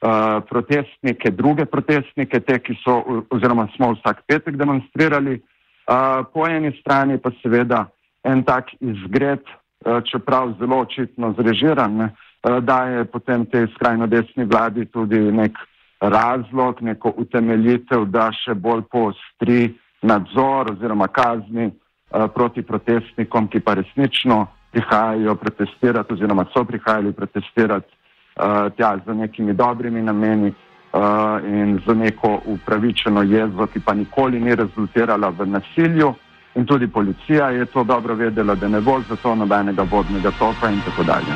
uh, 0.00 0.42
protestnike, 0.48 1.30
druge 1.30 1.66
protestnike, 1.66 2.40
te, 2.40 2.58
ki 2.58 2.76
so, 2.84 3.00
oziroma 3.30 3.68
smo 3.76 3.92
vsak 3.96 4.22
petek 4.26 4.56
demonstrirali. 4.56 5.40
Uh, 5.88 6.26
po 6.32 6.46
eni 6.46 6.72
strani 6.80 7.18
pa 7.18 7.32
seveda 7.42 7.86
en 8.24 8.42
tak 8.44 8.70
izgred, 8.80 9.40
uh, 9.42 10.02
čeprav 10.04 10.54
zelo 10.60 10.82
očitno 10.84 11.32
zrežiran, 11.38 11.96
ne, 11.96 12.10
uh, 12.12 12.58
daje 12.64 13.04
potem 13.04 13.46
tej 13.46 13.70
skrajno 13.74 14.06
desni 14.06 14.44
vladi 14.44 14.84
tudi 14.86 15.18
nek 15.18 15.56
razlog, 16.00 16.82
neko 16.82 17.14
utemeljitev, 17.16 18.04
da 18.12 18.28
še 18.44 18.54
bolj 18.54 18.84
poostri 18.92 19.72
nadzor 20.02 20.74
oziroma 20.76 21.08
kazni 21.08 21.70
uh, 21.72 22.28
proti 22.34 22.62
protestnikom, 22.62 23.48
ki 23.48 23.64
pa 23.64 23.74
resnično 23.80 24.44
prihajajo 24.70 25.34
protestirati 25.34 26.12
oziroma 26.12 26.44
so 26.52 26.64
prihajali 26.64 27.12
protestirati 27.12 27.97
uh, 28.38 28.72
tja 28.76 28.98
z 29.06 29.14
nekimi 29.14 29.52
dobrimi 29.52 30.02
nameni 30.02 30.48
uh, 30.92 31.00
in 31.44 31.80
z 31.86 31.94
neko 31.94 32.40
upravičeno 32.44 33.22
jezo, 33.22 33.66
ki 33.66 33.80
pa 33.80 33.94
nikoli 33.94 34.40
ni 34.40 34.54
rezultirala 34.54 35.28
v 35.28 35.46
nasilju. 35.46 36.14
In 36.54 36.66
tudi 36.66 36.88
policija 36.88 37.50
je 37.50 37.66
to 37.66 37.84
dobro 37.84 38.14
vedela, 38.14 38.54
da 38.54 38.68
ne 38.68 38.80
bo 38.80 39.00
zato 39.08 39.34
nobenega 39.34 39.82
vodnega 39.82 40.30
toka 40.38 40.70
in 40.70 40.80
tako 40.80 41.02
dalje. 41.04 41.34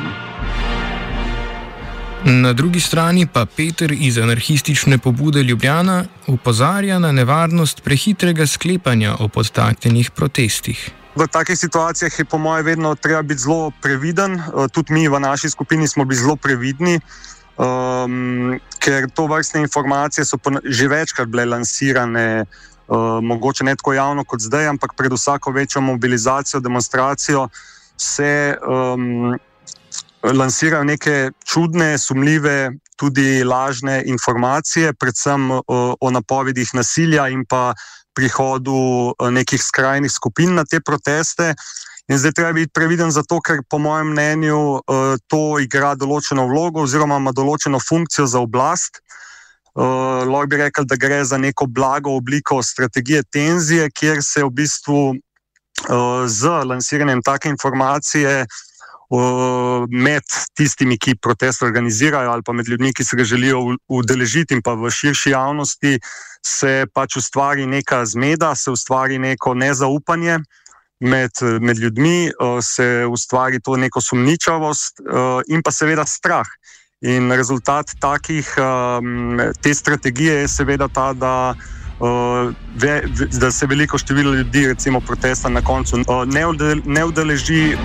Na 2.25 2.53
drugi 2.53 2.79
strani 2.79 3.27
pa 3.33 3.45
Peter 3.45 3.91
iz 3.91 4.17
anarhistične 4.17 4.97
pobude 4.97 5.43
Ljubljana 5.43 6.03
upozarja 6.27 6.99
na 6.99 7.11
nevarnost 7.11 7.83
prehitrega 7.83 8.47
sklepanja 8.47 9.15
o 9.19 9.27
podtaknjenih 9.27 10.11
protestih. 10.11 11.02
V 11.15 11.27
takih 11.29 11.59
situacijah 11.59 12.19
je, 12.19 12.25
po 12.25 12.37
mojem, 12.37 12.65
vedno 12.65 12.95
treba 12.95 13.21
biti 13.21 13.45
zelo 13.45 13.71
previden. 13.81 14.33
Eh, 14.33 14.67
tudi 14.73 14.93
mi 14.93 15.07
v 15.07 15.19
naši 15.19 15.49
skupini 15.49 15.87
smo 15.87 16.05
bili 16.05 16.17
zelo 16.21 16.35
previdni, 16.35 16.99
um, 17.57 18.59
ker 18.79 19.05
to 19.13 19.27
vrstne 19.27 19.61
informacije 19.61 20.25
so 20.25 20.37
že 20.63 20.87
večkrat 20.87 21.27
bile 21.27 21.45
lansirane, 21.45 22.45
uh, 22.87 23.21
mogoče 23.21 23.63
ne 23.63 23.75
tako 23.75 23.93
javno 23.93 24.23
kot 24.23 24.39
zdaj, 24.41 24.67
ampak 24.67 24.93
pred 24.97 25.13
vsako 25.13 25.51
večjo 25.51 25.81
mobilizacijo, 25.81 26.59
demonstracijo 26.59 27.49
se 27.97 28.57
um, 28.67 29.37
lansirajo 30.23 30.83
neke 30.83 31.31
čudne, 31.45 31.97
sumljive, 31.97 32.71
tudi 32.97 33.43
lažne 33.43 34.03
informacije, 34.05 34.93
predvsem 34.93 35.51
uh, 35.51 35.61
o 36.01 36.11
napovedih 36.11 36.69
nasilja 36.73 37.27
in 37.27 37.45
pa 37.45 37.73
prihodu 38.15 39.11
eh, 39.11 39.31
nekih 39.31 39.61
skrajnih 39.61 40.11
skupin 40.11 40.55
na 40.55 40.65
te 40.65 40.79
proteste. 40.79 41.53
In 42.11 42.19
zdaj 42.19 42.33
treba 42.35 42.51
biti 42.51 42.71
previden 42.73 43.11
zato, 43.11 43.39
ker 43.39 43.61
po 43.69 43.79
mojem 43.79 44.09
mnenju 44.11 44.59
uh, 44.59 45.15
to 45.31 45.55
igra 45.63 45.93
določeno 45.95 46.43
vlogo 46.49 46.83
oziroma 46.83 47.15
ima 47.15 47.31
določeno 47.31 47.79
funkcijo 47.79 48.25
za 48.27 48.41
oblast. 48.43 48.99
Uh, 49.71 50.27
lahko 50.27 50.49
bi 50.51 50.59
rekel, 50.59 50.83
da 50.83 50.97
gre 50.99 51.21
za 51.23 51.39
neko 51.39 51.65
blago 51.71 52.17
obliko 52.19 52.59
strategije 52.59 53.23
tenzije, 53.31 53.87
kjer 53.95 54.19
se 54.19 54.43
v 54.43 54.51
bistvu 54.51 54.99
uh, 55.15 56.27
z 56.27 56.51
lansiranjem 56.67 57.23
take 57.23 57.47
informacije 57.49 58.43
med 59.89 60.23
tistimi, 60.57 60.97
ki 60.97 61.15
protest 61.21 61.61
organizirajo, 61.61 62.31
ali 62.31 62.41
pa 62.45 62.53
med 62.53 62.67
ljudmi, 62.69 62.93
ki 62.93 63.03
se 63.03 63.17
ga 63.17 63.23
želijo 63.23 63.77
udeležiti, 63.87 64.53
in 64.53 64.61
pa 64.61 64.73
v 64.73 64.89
širši 64.89 65.29
javnosti, 65.35 65.99
se 66.45 66.85
pač 66.93 67.17
ustvari 67.17 67.65
neka 67.65 68.05
zmeda, 68.05 68.55
se 68.55 68.71
ustvari 68.71 69.19
neko 69.19 69.53
nezaupanje 69.53 70.39
med, 70.99 71.31
med 71.61 71.77
ljudmi, 71.77 72.31
se 72.61 73.05
ustvari 73.09 73.61
to 73.61 73.77
neko 73.77 74.01
sumničavost 74.01 75.01
in 75.47 75.61
pa 75.61 75.71
seveda 75.71 76.05
strah. 76.05 76.47
In 77.03 77.31
rezultat 77.31 77.91
takih, 77.99 78.47
te 79.61 79.73
strategije 79.73 80.33
je 80.41 80.47
seveda 80.47 80.87
ta, 80.87 81.13
da. 81.13 81.55
Da 83.39 83.51
se 83.51 83.65
veliko 83.69 83.97
število 83.97 84.33
ljudi, 84.33 84.67
recimo, 84.67 84.99
protesta 84.99 85.49
na 85.49 85.61
koncu 85.61 85.97
ne 86.85 87.05
udeleži. 87.05 87.77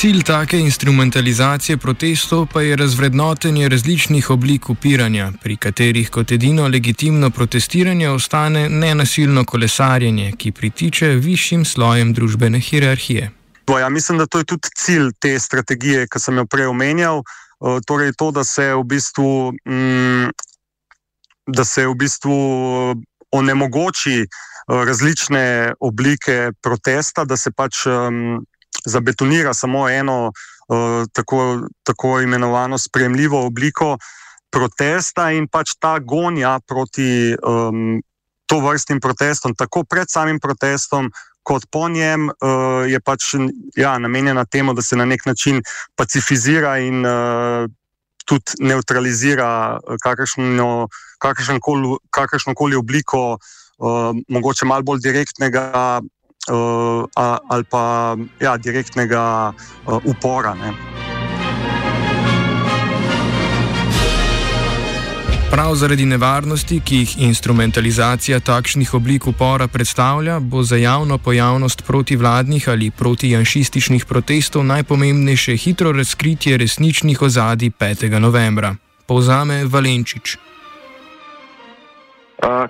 Cilj 0.00 0.22
take 0.22 0.58
instrumentalizacije 0.58 1.76
protestov 1.76 2.46
pa 2.52 2.62
je 2.62 2.76
razvrednotenje 2.76 3.68
različnih 3.68 4.30
oblik 4.30 4.70
upiranja, 4.70 5.32
pri 5.42 5.56
katerih 5.56 6.10
kot 6.10 6.32
edino 6.32 6.68
legitimno 6.68 7.30
protestiranje 7.30 8.08
ostane 8.08 8.68
nenasilno 8.68 9.44
kolesarjenje, 9.44 10.32
ki 10.38 10.52
pritiče 10.52 11.06
višjim 11.06 11.64
slojem 11.64 12.14
družbene 12.14 12.60
hierarhije. 12.60 13.30
Ja, 13.80 13.88
mislim, 13.88 14.18
da 14.18 14.26
to 14.26 14.38
je 14.38 14.44
tudi 14.44 14.68
cilj 14.76 15.10
te 15.18 15.38
strategije, 15.38 16.06
ki 16.08 16.20
sem 16.20 16.36
jo 16.36 16.46
prej 16.46 16.66
omenjal. 16.66 17.20
Torej, 17.86 18.12
to, 18.18 18.30
da 18.30 18.44
se 18.44 18.72
v 18.74 18.84
bistvu, 18.84 19.52
mm, 19.68 20.30
da 21.46 21.64
se 21.64 21.86
v 21.86 21.94
bistvu 21.94 22.38
onemogoči 23.30 24.24
različne 24.68 25.74
oblike 25.80 26.52
protesta, 26.62 27.24
da 27.24 27.36
se 27.36 27.52
pač. 27.52 27.84
Um, 27.86 28.46
zabetonira 28.86 29.54
samo 29.54 29.88
eno 29.88 30.32
uh, 30.68 31.06
tako, 31.12 31.60
tako 31.82 32.20
imenovano 32.20 32.78
spremljivo 32.78 33.46
obliko 33.46 33.98
protesta 34.50 35.30
in 35.30 35.48
pač 35.48 35.74
ta 35.78 35.98
gonja 35.98 36.58
proti 36.66 37.34
um, 37.42 38.00
to 38.46 38.60
vrstnim 38.60 39.00
protestom, 39.00 39.54
tako 39.54 39.84
pred 39.84 40.10
samim 40.10 40.40
protestom. 40.40 41.10
Kot 41.42 41.64
po 41.72 41.88
njem 41.88 42.28
uh, 42.28 42.84
je 42.84 43.00
pač 43.00 43.34
ja, 43.76 43.94
namenjena 43.98 44.44
temu, 44.44 44.74
da 44.76 44.82
se 44.82 44.96
na 44.96 45.06
nek 45.08 45.24
način 45.26 45.62
pacifizira 45.96 46.78
in 46.78 47.00
uh, 47.06 47.64
tudi 48.28 48.60
neutralizira 48.60 49.80
kakršno, 50.02 50.88
kakršno 52.10 52.54
koli 52.54 52.76
obliko, 52.76 53.38
uh, 53.78 54.12
mogoče 54.28 54.68
malo 54.68 54.82
bolj 54.82 55.00
direktnega 55.00 56.02
ali 57.44 57.64
pa 57.64 58.16
ja, 58.40 58.56
direktnega 58.56 59.52
uh, 59.86 60.00
upora. 60.04 60.54
Ne. 60.54 60.72
Prav 65.50 65.74
zaradi 65.74 66.06
nevarnosti, 66.06 66.80
ki 66.80 66.96
jih 66.96 67.18
instrumentalizacija 67.26 68.40
takšnih 68.40 68.94
oblik 68.94 69.26
upora 69.26 69.66
predstavlja, 69.66 70.40
bo 70.40 70.62
za 70.62 70.76
javno 70.76 71.18
pojavnost 71.18 71.86
protivladnih 71.86 72.68
ali 72.68 72.90
protijanšističnih 72.90 74.04
protestov 74.04 74.64
najpomembnejše 74.64 75.56
hitro 75.56 75.92
razkritje 75.92 76.56
resničnih 76.56 77.22
ozadij 77.22 77.70
5. 77.70 78.18
novembra. 78.18 78.74
Povzame 79.06 79.64
Valenčič. 79.64 80.36
Uh, 80.36 80.40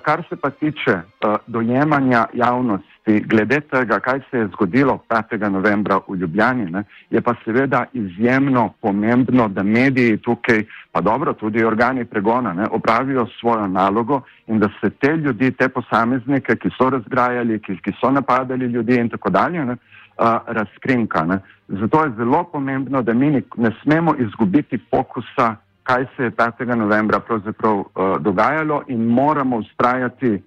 kar 0.01 0.23
se 0.29 0.35
pa 0.35 0.49
tiče 0.49 0.95
uh, 0.95 1.35
dojemanja 1.47 2.25
javnosti 2.33 2.90
glede 3.05 3.59
tega, 3.61 3.99
kaj 3.99 4.19
se 4.31 4.37
je 4.37 4.47
zgodilo 4.47 4.99
5. 5.09 5.49
novembra 5.49 5.99
v 6.07 6.15
Ljubljani, 6.15 6.65
ne, 6.65 6.83
je 7.09 7.21
pa 7.21 7.33
seveda 7.45 7.85
izjemno 7.93 8.73
pomembno, 8.81 9.47
da 9.47 9.63
mediji 9.63 10.17
tukaj, 10.17 10.63
pa 10.91 11.01
dobro, 11.01 11.33
tudi 11.33 11.63
organi 11.63 12.05
pregona, 12.05 12.53
ne, 12.53 12.67
opravijo 12.71 13.27
svojo 13.39 13.67
nalogo 13.67 14.21
in 14.47 14.59
da 14.59 14.69
se 14.81 14.89
te 14.89 15.17
ljudi, 15.17 15.51
te 15.51 15.69
posameznike, 15.69 16.55
ki 16.55 16.69
so 16.77 16.89
razgrajali, 16.89 17.59
ki, 17.59 17.77
ki 17.83 17.93
so 17.99 18.11
napadali 18.11 18.65
ljudi 18.65 18.95
in 18.95 19.09
tako 19.09 19.29
dalje, 19.29 19.65
ne, 19.65 19.73
uh, 19.73 20.25
razkrinka. 20.47 21.25
Ne. 21.25 21.39
Zato 21.67 22.03
je 22.03 22.13
zelo 22.17 22.43
pomembno, 22.43 23.01
da 23.01 23.13
mi 23.13 23.31
ne 23.57 23.71
smemo 23.83 24.15
izgubiti 24.19 24.79
fokusa 24.89 25.55
kaj 25.83 26.05
se 26.15 26.23
je 26.23 26.31
5. 26.31 26.75
novembra 26.75 27.19
pravzaprav 27.19 27.77
uh, 27.77 27.85
dogajalo 28.19 28.83
in 28.87 29.05
moramo 29.05 29.57
ustrajati, 29.57 30.29
uh, 30.33 30.41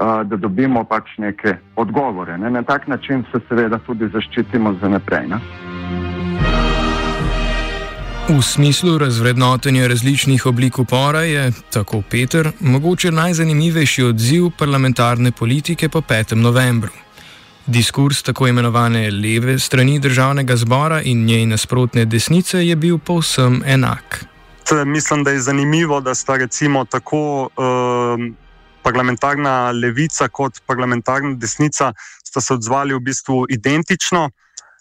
da 0.00 0.36
dobimo 0.36 0.84
pač 0.84 1.18
neke 1.18 1.56
odgovore. 1.76 2.38
Ne? 2.38 2.50
Na 2.50 2.62
tak 2.62 2.86
način 2.88 3.24
se 3.32 3.40
seveda 3.48 3.78
tudi 3.78 4.08
zaščitimo 4.12 4.74
za 4.82 4.88
naprej. 4.88 5.26
Ne? 5.28 5.40
V 8.28 8.42
smislu 8.42 8.98
razvrednotenja 8.98 9.86
različnih 9.86 10.46
oblik 10.46 10.78
upora 10.78 11.20
je, 11.20 11.52
tako 11.72 12.02
Peter, 12.10 12.52
mogoče 12.60 13.10
najzanimivejši 13.10 14.04
odziv 14.04 14.50
parlamentarne 14.58 15.32
politike 15.32 15.88
po 15.88 16.00
5. 16.00 16.34
novembru. 16.34 16.92
Diskurs 17.66 18.22
tako 18.22 18.46
imenovane 18.46 19.10
leve 19.10 19.58
strani 19.58 19.98
državnega 19.98 20.56
zbora 20.56 21.02
in 21.02 21.24
njej 21.24 21.46
nasprotne 21.46 22.04
desnice 22.04 22.66
je 22.66 22.76
bil 22.76 22.98
povsem 22.98 23.62
enak 23.66 24.30
mislim, 24.86 25.24
da 25.24 25.30
je 25.30 25.40
zanimivo, 25.40 26.00
da 26.00 26.14
sta 26.14 26.36
recimo 26.36 26.84
tako 26.84 27.42
uh, 27.42 28.34
parlamentarna 28.82 29.70
levica 29.70 30.28
kot 30.28 30.60
parlamentarna 30.66 31.34
desnica 31.36 31.92
se 32.24 32.54
odzvali 32.54 32.94
v 32.94 33.00
bistvu 33.00 33.44
identično. 33.50 34.30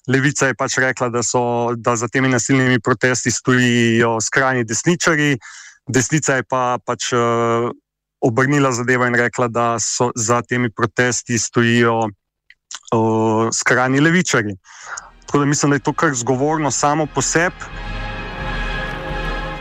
Levica 0.07 0.47
je 0.47 0.55
pač 0.55 0.77
rekla, 0.81 1.09
da, 1.09 1.23
so, 1.23 1.73
da 1.75 1.95
za 1.95 2.07
temi 2.07 2.29
nasilnimi 2.29 2.79
protesti 2.79 3.31
stojijo 3.31 4.17
skrajni 4.21 4.63
desničari, 4.65 5.37
desnica 5.87 6.39
je 6.39 6.45
pa 6.49 6.77
pač 6.85 7.11
uh, 7.13 7.69
obrnila 8.21 8.71
zadevo 8.71 9.05
in 9.05 9.15
rekla, 9.15 9.47
da 9.47 9.67
so 9.79 10.09
za 10.15 10.41
temi 10.41 10.71
protesti 10.71 11.37
stojijo 11.37 11.99
uh, 12.07 13.49
skrajni 13.53 14.01
levičari. 14.01 14.55
Tako 15.25 15.39
da 15.39 15.45
mislim, 15.45 15.69
da 15.69 15.75
je 15.75 15.85
to 15.85 15.93
kar 15.93 16.13
zgovorno 16.13 16.71
samo 16.71 17.05
po 17.05 17.21
sebi. 17.21 17.98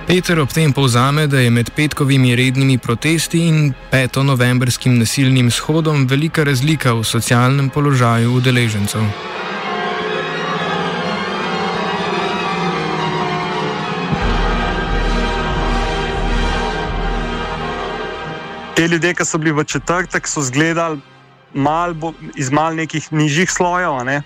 Peter 0.09 0.38
ob 0.40 0.49
tem 0.49 0.73
povzame, 0.73 1.27
da 1.29 1.37
je 1.37 1.51
med 1.53 1.68
petkovimi 1.77 2.31
rednimi 2.33 2.79
protesti 2.81 3.42
in 3.44 3.75
5. 3.92 4.23
novembrskim 4.25 4.94
nasilnim 4.97 5.51
shodom 5.53 6.07
velika 6.09 6.44
razlika 6.49 6.94
v 6.97 7.03
socialnem 7.05 7.68
položaju 7.68 8.31
udeležencev. 8.33 9.03
Te 18.77 18.88
ljudje, 18.88 19.12
ki 19.14 19.27
so 19.29 19.38
bili 19.38 19.53
v 19.53 19.64
četrtek, 19.64 20.25
so 20.25 20.40
izgledali 20.40 21.03
mal 21.53 21.92
bo, 21.92 22.14
iz 22.33 22.49
mal 22.49 22.73
nekih 22.73 23.12
nižjih 23.12 23.51
slojev, 23.51 24.01
ne? 24.09 24.23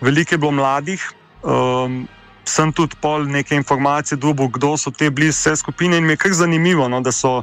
veliko 0.00 0.34
je 0.34 0.38
bilo 0.38 0.52
mladih. 0.52 1.12
Um, 1.42 2.04
sem 2.44 2.72
tudi 2.72 2.96
pol 3.00 3.26
neke 3.26 3.54
informacije 3.56 4.18
dobil, 4.18 4.48
kdo 4.48 4.76
so 4.76 4.90
te 4.90 5.10
blizu 5.10 5.36
vse 5.38 5.56
skupine 5.56 5.98
in 5.98 6.06
mi 6.06 6.12
je 6.12 6.22
kar 6.24 6.32
zanimivo, 6.32 6.88
no, 6.88 7.00
da 7.00 7.12
so. 7.12 7.42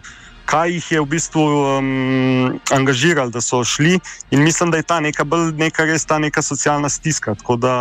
Kaj 0.51 0.71
jih 0.73 0.87
je 0.91 0.99
v 0.99 1.05
bistvu 1.07 1.41
um, 1.47 2.57
angažiralo, 2.73 3.29
da 3.31 3.39
so 3.39 3.61
šli, 3.63 3.99
in 4.33 4.41
mislim, 4.43 4.71
da 4.73 4.81
je 4.81 4.83
ta 4.83 4.97
neka, 4.99 5.23
neka 5.55 5.85
res 5.85 6.03
ta 6.05 6.17
neka 6.19 6.41
socialna 6.41 6.89
stiska. 6.89 7.35
Tako 7.39 7.55
da, 7.55 7.75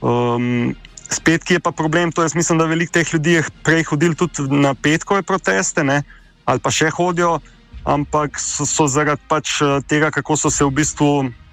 um, 0.00 0.74
spet, 1.10 1.44
ki 1.44 1.58
je 1.58 1.60
pa 1.60 1.72
problem, 1.72 2.12
to 2.12 2.22
jaz 2.22 2.34
mislim, 2.34 2.58
da 2.58 2.66
veliko 2.66 2.92
teh 2.92 3.14
ljudi 3.14 3.32
je 3.38 3.44
prej 3.62 3.84
hodili 3.84 4.14
tudi 4.14 4.48
na 4.50 4.74
petkove 4.74 5.22
proteste, 5.22 5.84
ne, 5.84 6.02
ali 6.44 6.60
pa 6.60 6.70
še 6.70 6.90
hodijo, 6.90 7.38
ampak 7.84 8.40
so, 8.40 8.66
so 8.66 8.88
zaradi 8.88 9.22
pač 9.28 9.60
eh, 9.62 9.78
tega, 9.88 10.10
kako 10.10 10.36
so 10.36 10.50
se 10.50 10.64
v 10.64 10.72
bistvu, 10.80 11.10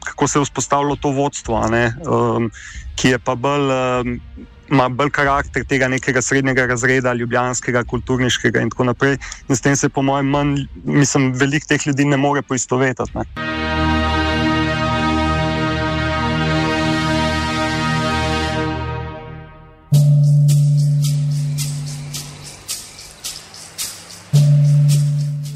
kako 0.08 0.28
se 0.28 0.40
je 0.40 0.48
vzpostavilo 0.48 0.96
to 0.96 1.12
vodstvo, 1.16 1.60
ne, 1.70 1.92
um, 2.08 2.50
ki 2.96 3.16
je 3.16 3.20
pa 3.20 3.36
bolj. 3.36 3.70
Um, 3.76 4.18
ima 4.72 4.90
bolj 4.90 5.10
karakter 5.10 5.66
tega 5.68 5.88
nekega 5.88 6.22
srednjega 6.22 6.66
razreda, 6.66 7.14
ljubljanskega, 7.14 7.84
kulturniškega 7.84 8.62
in 8.62 8.70
tako 8.70 8.84
naprej. 8.92 9.18
In 9.50 9.56
s 9.56 9.62
tem 9.62 9.76
se, 9.76 9.90
po 9.90 10.02
mojem, 10.02 10.32
manj, 10.32 10.56
mislim, 10.84 11.34
veliko 11.36 11.68
teh 11.68 11.88
ljudi 11.88 12.06
ne 12.06 12.18
more 12.18 12.42
poistovetiti. 12.42 13.12
Ne. 13.16 13.26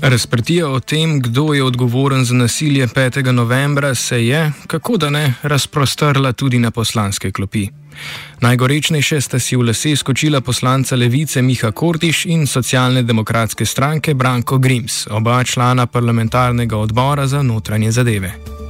Razprtija 0.01 0.67
o 0.69 0.79
tem, 0.79 1.21
kdo 1.21 1.53
je 1.53 1.63
odgovoren 1.63 2.25
za 2.25 2.35
nasilje 2.35 2.87
5. 2.87 3.31
novembra, 3.31 3.95
se 3.95 4.25
je, 4.25 4.51
kako 4.67 4.97
da 4.97 5.09
ne, 5.09 5.33
razprostrla 5.41 6.33
tudi 6.33 6.59
na 6.59 6.71
poslanske 6.71 7.31
klopi. 7.31 7.67
Najgorečnejše 8.41 9.21
sta 9.21 9.39
si 9.39 9.55
v 9.55 9.67
lase 9.67 9.95
skočila 9.95 10.41
poslanca 10.41 10.95
levice 10.95 11.41
Miha 11.41 11.71
Kortiš 11.71 12.25
in 12.25 12.47
socialne 12.47 13.03
demokratske 13.03 13.65
stranke 13.65 14.13
Branko 14.13 14.57
Grims, 14.57 15.07
oba 15.11 15.43
člana 15.43 15.85
parlamentarnega 15.85 16.77
odbora 16.77 17.27
za 17.27 17.41
notranje 17.41 17.91
zadeve. 17.91 18.64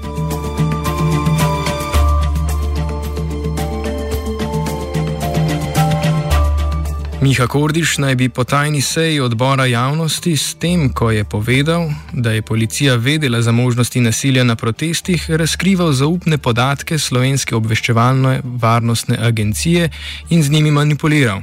Miha 7.26 7.48
Kordiš 7.48 7.98
naj 7.98 8.16
bi 8.16 8.28
po 8.30 8.44
tajni 8.44 8.82
seji 8.82 9.20
odbora 9.20 9.66
javnosti 9.66 10.38
s 10.38 10.54
tem, 10.62 10.92
ko 10.94 11.10
je 11.12 11.24
povedal, 11.24 11.90
da 12.14 12.32
je 12.32 12.42
policija 12.42 12.96
vedela 12.96 13.42
za 13.42 13.52
možnosti 13.52 14.02
nasilja 14.02 14.44
na 14.44 14.56
protestih, 14.56 15.26
razkrival 15.32 15.92
zaupne 15.92 16.38
podatke 16.38 17.00
slovenske 17.00 17.56
obveščevalne 17.56 18.42
varnostne 18.44 19.18
agencije 19.18 19.90
in 20.30 20.44
z 20.44 20.52
njimi 20.52 20.72
manipuliral. 20.72 21.42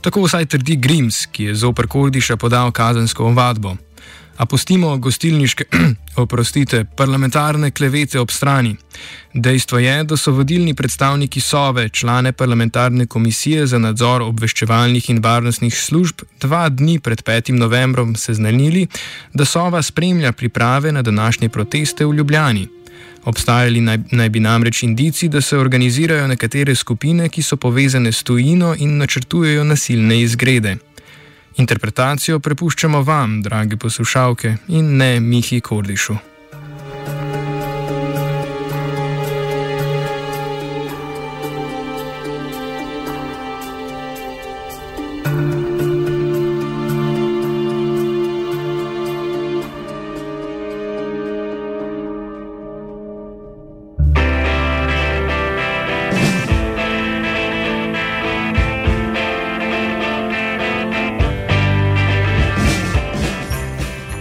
Tako 0.00 0.26
vsaj 0.26 0.46
trdi 0.46 0.76
Grims, 0.76 1.24
ki 1.32 1.44
je 1.44 1.54
zoper 1.54 1.86
Kordiša 1.86 2.36
podal 2.36 2.72
kazensko 2.72 3.32
ovadbo. 3.32 3.76
A 4.38 4.46
pustimo 4.46 4.96
gostilniške, 4.98 5.64
oprostite, 6.22 6.84
parlamentarne 6.96 7.70
klevete 7.70 8.20
ob 8.20 8.30
strani. 8.30 8.76
Dejstvo 9.34 9.78
je, 9.78 10.04
da 10.04 10.16
so 10.16 10.32
vodilni 10.32 10.74
predstavniki 10.74 11.40
Sove, 11.40 11.88
člane 11.88 12.32
parlamentarne 12.32 13.06
komisije 13.06 13.66
za 13.66 13.78
nadzor 13.78 14.22
obveščevalnih 14.22 15.10
in 15.10 15.20
varnostnih 15.22 15.74
služb, 15.74 16.22
dva 16.40 16.68
dni 16.68 16.98
pred 16.98 17.22
5. 17.22 17.52
novembrom 17.58 18.14
seznanili, 18.16 18.86
da 19.34 19.44
Sova 19.44 19.82
spremlja 19.82 20.32
priprave 20.32 20.92
na 20.92 21.02
današnje 21.02 21.48
proteste 21.48 22.06
v 22.06 22.14
Ljubljani. 22.14 22.68
Obstajali 23.24 23.80
naj, 23.80 23.98
naj 24.10 24.28
bi 24.28 24.40
namreč 24.40 24.82
indici, 24.82 25.28
da 25.28 25.40
se 25.40 25.58
organizirajo 25.58 26.26
nekatere 26.26 26.74
skupine, 26.74 27.28
ki 27.28 27.42
so 27.42 27.56
povezane 27.56 28.12
s 28.12 28.22
tujino 28.22 28.74
in 28.78 28.96
načrtujejo 28.96 29.64
nasilne 29.64 30.20
izgrede. 30.20 30.76
Interpretacijo 31.58 32.38
prepuščamo 32.38 33.02
vam, 33.02 33.40
dragi 33.42 33.76
poslušalke, 33.76 34.56
in 34.68 34.96
ne 34.96 35.20
Mihi 35.20 35.60
Kordišu. 35.60 36.14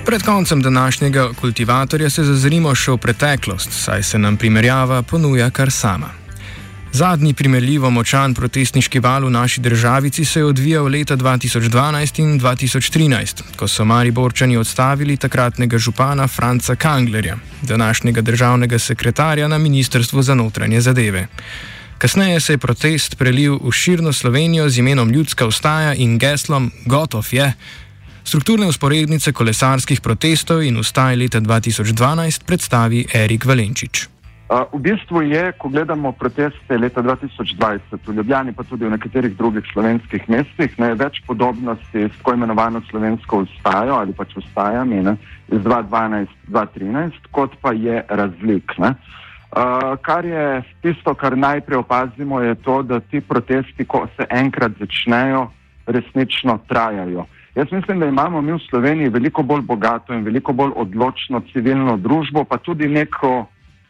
Pred 0.07 0.23
koncem 0.23 0.61
današnjega 0.61 1.29
kultivatorja 1.33 2.09
se 2.09 2.23
zazrimo 2.23 2.71
še 2.75 2.93
v 2.93 2.97
preteklost, 2.97 3.73
saj 3.75 4.03
se 4.03 4.19
nam 4.19 4.37
primerjava 4.37 5.01
ponuja 5.03 5.49
kar 5.51 5.71
sama. 5.71 6.13
Zadnji 6.95 7.33
primerljivo 7.33 7.89
močan 7.91 8.33
protestniški 8.33 9.01
val 9.03 9.25
v 9.27 9.31
naši 9.35 9.61
državici 9.61 10.25
se 10.25 10.39
je 10.39 10.45
odvijal 10.45 10.87
leta 10.87 11.17
2012 11.17 12.21
in 12.23 12.39
2013, 12.39 13.43
ko 13.59 13.67
so 13.67 13.85
Mariborčani 13.85 14.57
odstavili 14.57 15.17
takratnega 15.17 15.77
župana 15.77 16.27
Franca 16.27 16.75
Kanglerja, 16.75 17.35
današnjega 17.61 18.21
državnega 18.21 18.79
sekretarja 18.79 19.47
na 19.47 19.57
Ministrstvu 19.57 20.21
za 20.21 20.35
notranje 20.35 20.81
zadeve. 20.81 21.27
Kasneje 21.97 22.39
se 22.39 22.53
je 22.53 22.57
protest 22.57 23.17
prelil 23.17 23.59
v 23.63 23.71
širno 23.71 24.13
Slovenijo 24.13 24.69
z 24.69 24.77
imenom 24.77 25.11
Ljudska 25.11 25.45
ustaja 25.45 25.93
in 25.93 26.17
geslom 26.17 26.71
Gotov 26.85 27.27
je. 27.31 27.53
Strukturne 28.27 28.67
usporednice 28.67 29.31
kolesarskih 29.31 30.01
protestov 30.03 30.59
in 30.59 30.75
ustaj 30.75 31.15
leta 31.15 31.39
2012 31.39 32.43
predstavi 32.43 33.05
Erik 33.15 33.45
Valenčič. 33.47 34.01
V 34.51 34.79
bistvu 34.83 35.21
je, 35.31 35.51
ko 35.55 35.71
gledamo 35.71 36.11
proteste 36.11 36.75
leta 36.77 36.99
2020 36.99 38.03
v 38.07 38.15
Ljubljani, 38.17 38.51
pa 38.51 38.67
tudi 38.67 38.83
v 38.83 38.91
nekaterih 38.91 39.31
drugih 39.31 39.63
slovenskih 39.71 40.27
mestih, 40.27 40.75
ne, 40.75 40.91
več 40.99 41.21
podobnosti 41.23 42.03
s 42.03 42.19
tako 42.19 42.33
imenovano 42.35 42.81
slovensko 42.91 43.45
ustajo 43.47 43.95
ali 43.95 44.11
pač 44.11 44.35
ustajami 44.43 44.99
ne, 45.07 45.15
iz 45.47 45.63
2012-2013, 45.63 47.31
kot 47.31 47.55
pa 47.63 47.71
je 47.71 48.03
razlik. 48.11 48.75
Ne. 48.83 48.91
Uh, 49.55 49.95
kar 50.03 50.27
je 50.27 50.63
tisto, 50.83 51.15
kar 51.15 51.39
najprej 51.39 51.79
opazimo, 51.79 52.43
je 52.43 52.59
to, 52.59 52.83
da 52.83 52.99
ti 52.99 53.23
protesti, 53.23 53.87
ko 53.87 54.03
se 54.19 54.27
enkrat 54.27 54.75
začnejo, 54.83 55.47
resnično 55.87 56.59
trajajo. 56.67 57.23
Jaz 57.57 57.71
mislim, 57.71 57.99
da 57.99 58.05
imamo 58.05 58.41
mi 58.41 58.51
v 58.53 58.59
Sloveniji 58.69 59.09
veliko 59.09 59.43
bolj 59.43 59.61
bogato 59.61 60.13
in 60.13 60.23
veliko 60.23 60.53
bolj 60.53 60.71
odločno 60.75 61.41
civilno 61.51 61.95
družbo, 61.97 62.43
pa 62.43 62.57
tudi 62.57 62.87
neko, 62.87 63.31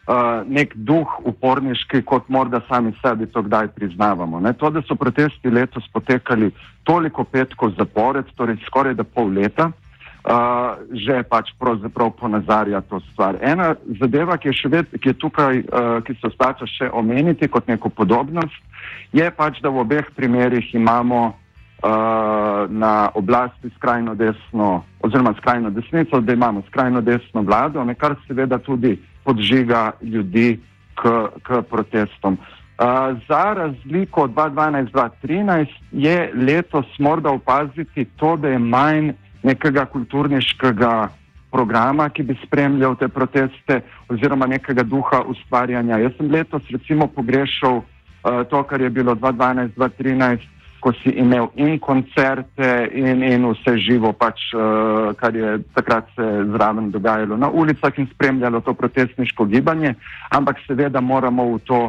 uh, 0.08 0.14
nek 0.48 0.72
duh 0.76 1.16
uporniški, 1.28 2.00
kot 2.08 2.30
morda 2.32 2.62
sami 2.70 2.94
sebi 3.02 3.26
to 3.28 3.42
kdaj 3.44 3.68
priznavamo. 3.76 4.40
Ne? 4.40 4.54
To, 4.54 4.70
da 4.72 4.80
so 4.88 4.96
protesti 4.96 5.52
letos 5.52 5.84
potekali 5.94 6.52
toliko 6.84 7.24
petkov 7.24 7.74
zapored, 7.76 8.30
torej 8.40 8.56
skoraj 8.70 8.96
da 8.96 9.04
pol 9.04 9.34
leta, 9.36 9.68
uh, 9.68 10.80
že 10.92 11.26
pač 11.28 11.52
pravzaprav 11.60 12.14
ponazarja 12.22 12.82
to 12.88 13.02
stvar. 13.10 13.36
Ena 13.42 13.74
zadeva, 14.00 14.38
ki 14.38 14.54
je, 14.54 14.70
ved, 14.72 14.96
ki 14.96 15.12
je 15.12 15.18
tukaj, 15.26 15.60
uh, 15.60 15.90
ki 16.08 16.16
se 16.22 16.32
splača 16.38 16.70
še 16.72 16.88
omeniti 16.94 17.52
kot 17.52 17.68
neko 17.68 17.92
podobnost, 17.92 18.64
je 19.12 19.28
pač, 19.32 19.60
da 19.60 19.68
v 19.76 19.84
obeh 19.84 20.08
primerih 20.16 20.72
imamo 20.72 21.34
uh, 21.84 22.70
na 22.70 23.10
oblasti 23.13 23.70
skrajno 23.76 24.16
desno, 24.16 24.84
oziroma 25.00 25.34
skrajno 25.38 25.70
desnico, 25.70 26.20
da 26.22 26.34
imamo 26.34 26.62
skrajno 26.68 27.02
desno 27.02 27.42
vlado, 27.42 27.84
ne, 27.84 27.96
kar 27.96 28.16
seveda 28.28 28.58
tudi 28.58 28.98
podžiga 29.24 29.92
ljudi 30.02 30.60
k, 30.96 31.28
k 31.44 31.62
protestom. 31.70 32.34
Uh, 32.34 33.18
za 33.28 33.54
razliko 33.54 34.22
od 34.22 34.34
2012-2013 34.34 35.68
je 35.92 36.32
letos 36.34 36.86
morda 37.00 37.30
opaziti 37.30 38.06
to, 38.06 38.36
da 38.38 38.48
je 38.48 38.60
manj 38.60 39.12
nekega 39.44 39.86
kulturniškega 39.86 41.10
programa, 41.52 42.10
ki 42.10 42.24
bi 42.24 42.36
spremljal 42.46 42.96
te 42.96 43.08
proteste, 43.08 43.82
oziroma 44.10 44.48
nekega 44.48 44.84
duha 44.84 45.22
ustvarjanja. 45.26 45.98
Jaz 45.98 46.12
sem 46.18 46.32
letos 46.32 46.62
recimo 46.70 47.08
pogrešal 47.08 47.78
uh, 47.78 47.86
to, 48.50 48.63
kar 48.63 48.82
je 48.82 48.90
bilo 48.90 49.16
2012-2013 49.16 50.57
ko 50.80 50.94
si 51.04 51.10
imel 51.10 51.50
in 51.56 51.80
koncerte, 51.80 52.90
in, 52.94 53.24
in 53.24 53.46
vse 53.52 53.78
živo, 53.82 54.13
pač, 54.13 54.42
uh, 54.54 55.13
kar 55.18 55.36
je 55.36 55.58
takrat 55.76 56.10
se 56.16 56.26
zraven 56.54 56.92
dogajalo 56.92 57.38
na 57.38 57.50
ulicah 57.50 57.94
in 57.98 58.08
spremljalo 58.13 58.62
to 58.62 58.74
protestniško 58.74 59.46
gibanje, 59.46 59.96
ampak 60.30 60.62
seveda 60.68 61.02
moramo 61.02 61.50
v 61.56 61.60
to 61.66 61.82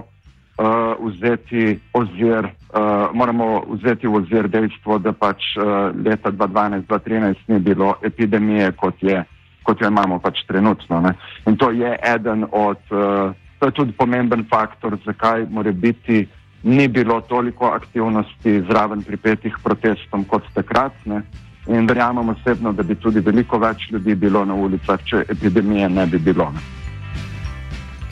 uh, 0.58 0.94
vzeti 1.00 1.78
ozir. 1.92 2.48
Uh, 2.68 3.08
moramo 3.14 3.64
vzeti 3.68 4.06
v 4.06 4.20
ozir 4.20 4.48
dejstvo, 4.48 4.98
da 4.98 5.12
pač 5.12 5.56
uh, 5.56 5.88
leta 6.04 6.30
2012-2013 6.30 7.48
ni 7.48 7.58
bilo 7.58 7.94
epidemije, 8.02 8.72
kot, 8.76 9.00
je, 9.00 9.24
kot 9.64 9.80
jo 9.80 9.88
imamo 9.88 10.18
pač 10.18 10.44
trenutno. 10.48 11.00
Ne? 11.00 11.14
In 11.46 11.56
to 11.56 11.70
je 11.70 11.96
eden 12.04 12.44
od, 12.52 12.80
uh, 12.92 13.32
to 13.58 13.70
je 13.70 13.72
tudi 13.72 13.92
pomemben 13.92 14.44
faktor, 14.50 14.98
zakaj 15.06 15.46
mora 15.50 15.72
biti 15.72 16.26
ni 16.62 16.88
bilo 16.88 17.20
toliko 17.20 17.66
aktivnosti 17.66 18.62
zraven 18.70 19.02
pripetih 19.02 19.56
protestom 19.64 20.24
kot 20.24 20.42
takrat. 20.54 20.92
Ne? 21.04 21.22
In 21.68 21.86
verjamem 21.86 22.28
osebno, 22.28 22.72
da 22.72 22.82
bi 22.82 22.94
tudi 22.94 23.20
veliko 23.20 23.58
več 23.58 23.90
ljudi 23.90 24.14
bilo 24.14 24.44
na 24.44 24.54
ulicah, 24.54 25.00
če 25.04 25.24
epidemije 25.28 25.88
ne 25.88 26.06
bi 26.06 26.18
bilo. 26.18 26.50
Ne? 26.54 26.60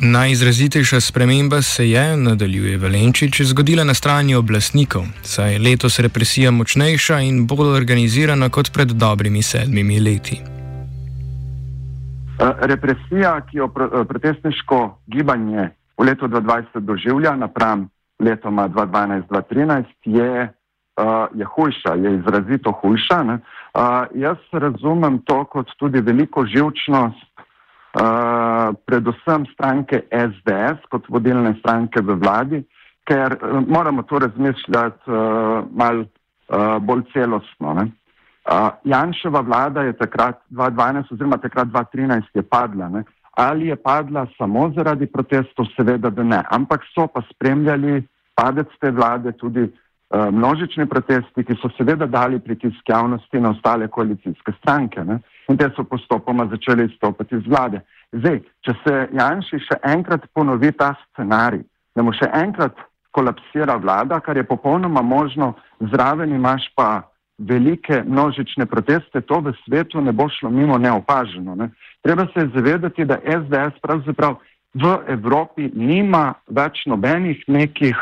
Najizrazitejša 0.01 1.01
sprememba 1.01 1.63
se 1.63 1.91
je, 1.91 2.17
nadaljuje 2.17 2.79
Valenčič, 2.79 3.41
zgodila 3.41 3.85
na 3.85 3.95
strani 3.95 4.35
oblastnikov, 4.35 5.07
saj 5.23 5.53
je 5.53 5.59
letos 5.59 5.99
represija 5.99 6.51
močnejša 6.51 7.21
in 7.25 7.47
bolj 7.47 7.73
organizirana 7.77 8.51
kot 8.53 8.73
pred 8.75 8.93
dobrimi 8.93 9.43
sedmimi 9.43 10.01
leti. 10.01 10.37
Eh, 12.39 12.53
represija, 12.61 13.41
ki 13.51 13.57
jo 13.57 13.71
eh, 13.73 14.05
protestniško 14.09 14.99
gibanje 15.07 15.71
v 15.97 16.05
letu 16.05 16.29
2020 16.29 16.81
doživlja 16.81 17.37
napram 17.37 17.89
letoma 18.19 18.69
2012-2013 18.69 19.85
je, 20.05 20.49
uh, 20.97 21.27
je 21.35 21.45
hujša, 21.45 21.95
je 21.95 22.15
izrazito 22.19 22.73
hujša. 22.73 23.23
Uh, 23.23 24.05
jaz 24.15 24.37
razumem 24.53 25.19
to 25.19 25.45
kot 25.45 25.71
tudi 25.79 26.01
veliko 26.01 26.47
živčnost, 26.47 27.33
uh, 27.37 28.75
predvsem 28.87 29.47
stranke 29.53 30.03
SDS, 30.11 30.89
kot 30.91 31.09
vodilne 31.09 31.55
stranke 31.59 32.01
v 32.01 32.17
vladi, 32.21 32.65
ker 33.05 33.37
uh, 33.37 33.61
moramo 33.69 34.03
to 34.03 34.19
razmišljati 34.19 35.11
uh, 35.11 35.65
malo 35.71 36.05
uh, 36.05 36.79
bolj 36.81 37.03
celostno. 37.13 37.75
Ne? 37.75 37.91
Uh, 38.47 38.69
Janševa 38.85 39.41
vlada 39.41 39.83
je 39.83 39.93
takrat 39.93 40.41
2012 40.51 41.13
oziroma 41.13 41.37
takrat 41.37 41.69
2013 41.69 42.23
je 42.35 42.43
padla. 42.43 42.89
Ne? 42.89 43.05
Ali 43.37 43.67
je 43.69 43.77
padla 43.77 44.27
samo 44.39 44.71
zaradi 44.77 45.07
protestov, 45.07 45.67
seveda, 45.77 46.11
da 46.11 46.23
ne, 46.25 46.41
ampak 46.51 46.87
so 46.95 47.05
pa 47.07 47.21
spremljali 47.31 48.01
padec 48.35 48.73
te 48.81 48.91
vlade 48.91 49.33
tudi 49.37 49.67
uh, 49.67 50.29
množični 50.33 50.87
protesti, 50.89 51.45
ki 51.45 51.57
so 51.61 51.69
seveda 51.77 52.07
dali 52.07 52.41
pritisk 52.41 52.89
javnosti 52.89 53.41
na 53.41 53.51
ostale 53.53 53.89
koalicijske 53.89 54.53
stranke 54.61 55.05
ne? 55.05 55.19
in 55.49 55.57
te 55.57 55.69
so 55.77 55.85
postopoma 55.85 56.49
začeli 56.51 56.89
izstopati 56.89 57.37
iz 57.37 57.45
vlade. 57.47 57.81
Zdaj, 58.13 58.41
če 58.65 58.75
se 58.83 58.95
Janši 59.13 59.61
še 59.69 59.81
enkrat 59.85 60.25
ponovi 60.35 60.73
ta 60.73 60.95
scenarij, 61.05 61.65
da 61.95 62.03
mu 62.03 62.15
še 62.17 62.31
enkrat 62.41 62.81
kolapsira 63.17 63.77
vlada, 63.81 64.21
kar 64.21 64.37
je 64.37 64.45
popolnoma 64.49 65.03
možno, 65.03 65.55
zraven 65.93 66.35
imaš 66.35 66.69
pa 66.77 67.03
velike 67.39 68.03
množične 68.07 68.67
proteste, 68.67 69.21
to 69.21 69.41
v 69.41 69.53
svetu 69.65 70.01
ne 70.01 70.13
bo 70.13 70.29
šlo 70.29 70.51
mimo 70.51 70.79
neopaženo. 70.79 71.55
Ne. 71.55 71.71
Treba 72.03 72.27
se 72.35 72.49
zavedati, 72.55 73.05
da 73.05 73.21
SDS 73.25 73.81
pravzaprav 73.83 74.39
v 74.75 74.99
Evropi 75.09 75.71
nima 75.75 76.35
več 76.49 76.85
nobenih 76.87 77.45
nekih 77.49 77.97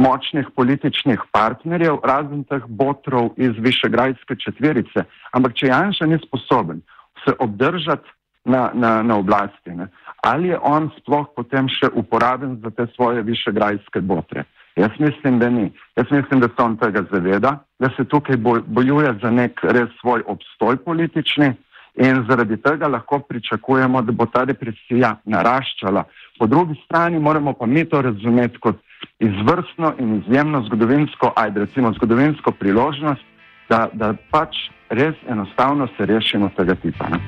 močnih 0.00 0.48
političnih 0.56 1.20
partnerjev, 1.32 2.00
razen 2.04 2.44
teh 2.48 2.64
botrov 2.66 3.34
iz 3.36 3.52
Višegrajske 3.58 4.36
četverice. 4.36 5.04
Ampak 5.36 5.58
če 5.58 5.68
Janša 5.68 6.06
ni 6.06 6.18
sposoben 6.24 6.80
se 7.24 7.34
obdržati 7.38 8.08
na, 8.44 8.70
na, 8.74 9.02
na 9.02 9.18
oblasti, 9.20 9.74
ne, 9.76 9.90
ali 10.24 10.48
je 10.48 10.58
on 10.64 10.88
sploh 10.96 11.28
potem 11.36 11.68
še 11.68 11.90
uporaben 11.92 12.56
za 12.64 12.72
te 12.72 12.86
svoje 12.94 13.22
višegrajske 13.28 14.00
botre? 14.00 14.46
Jaz 14.76 14.90
mislim, 14.98 15.38
da 15.38 15.50
ni. 15.50 15.72
Jaz 15.96 16.06
mislim, 16.10 16.40
da 16.40 16.48
se 16.48 16.62
on 16.62 16.76
tega 16.76 17.02
zaveda, 17.12 17.58
da 17.78 17.88
se 17.96 18.04
tukaj 18.04 18.36
bojuje 18.66 19.14
za 19.22 19.30
nek 19.30 19.60
res 19.62 19.88
svoj 20.00 20.22
obstoj 20.26 20.76
politični 20.76 21.52
in 21.94 22.24
zaradi 22.28 22.56
tega 22.56 22.88
lahko 22.88 23.18
pričakujemo, 23.18 24.02
da 24.02 24.12
bo 24.12 24.26
ta 24.26 24.44
represija 24.44 25.16
naraščala. 25.24 26.04
Po 26.38 26.46
drugi 26.46 26.74
strani 26.84 27.18
moramo 27.18 27.52
pa 27.52 27.66
mi 27.66 27.84
to 27.84 28.02
razumeti 28.02 28.58
kot 28.58 28.76
izvrstno 29.18 29.94
in 29.98 30.22
izjemno 30.22 30.62
zgodovinsko, 30.66 31.32
ajde 31.36 31.60
recimo 31.60 31.92
zgodovinsko 31.92 32.52
priložnost, 32.52 33.24
da, 33.68 33.88
da 33.92 34.14
pač 34.30 34.56
res 34.88 35.14
enostavno 35.28 35.88
se 35.96 36.06
rešimo 36.06 36.50
tega 36.56 36.74
tipa. 36.74 37.08
Ne? 37.08 37.18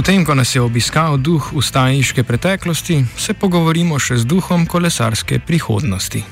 Potem, 0.00 0.24
ko 0.24 0.32
nas 0.32 0.56
je 0.56 0.60
obiskal 0.64 1.20
duh 1.20 1.52
ustaniške 1.52 2.22
preteklosti, 2.24 3.02
se 3.20 3.34
pogovorimo 3.36 3.98
še 4.00 4.16
z 4.22 4.24
duhom 4.24 4.62
kolesarske 4.64 5.36
prihodnosti. 5.44 6.22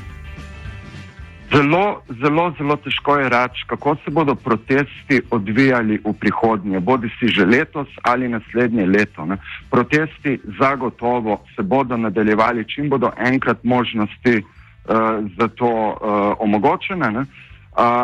Zelo, 1.52 2.00
zelo, 2.22 2.46
zelo 2.56 2.76
težko 2.80 3.18
je 3.20 3.26
reči, 3.28 3.66
kako 3.68 3.92
se 4.00 4.10
bodo 4.10 4.32
protesti 4.40 5.20
odvijali 5.28 6.00
v 6.00 6.14
prihodnje, 6.16 6.80
bodi 6.80 7.12
si 7.20 7.28
že 7.28 7.44
letos 7.44 7.92
ali 8.08 8.32
naslednje 8.32 8.86
leto. 8.88 9.28
Ne. 9.28 9.36
Protesti 9.68 10.40
zagotovo 10.56 11.44
se 11.52 11.60
bodo 11.60 12.00
nadaljevali, 12.00 12.64
čim 12.64 12.88
bodo 12.88 13.12
enkrat 13.20 13.60
možnosti 13.68 14.40
uh, 14.40 15.20
za 15.36 15.48
to 15.52 15.68
uh, 15.68 16.40
omogočene, 16.40 17.12
ne. 17.12 17.26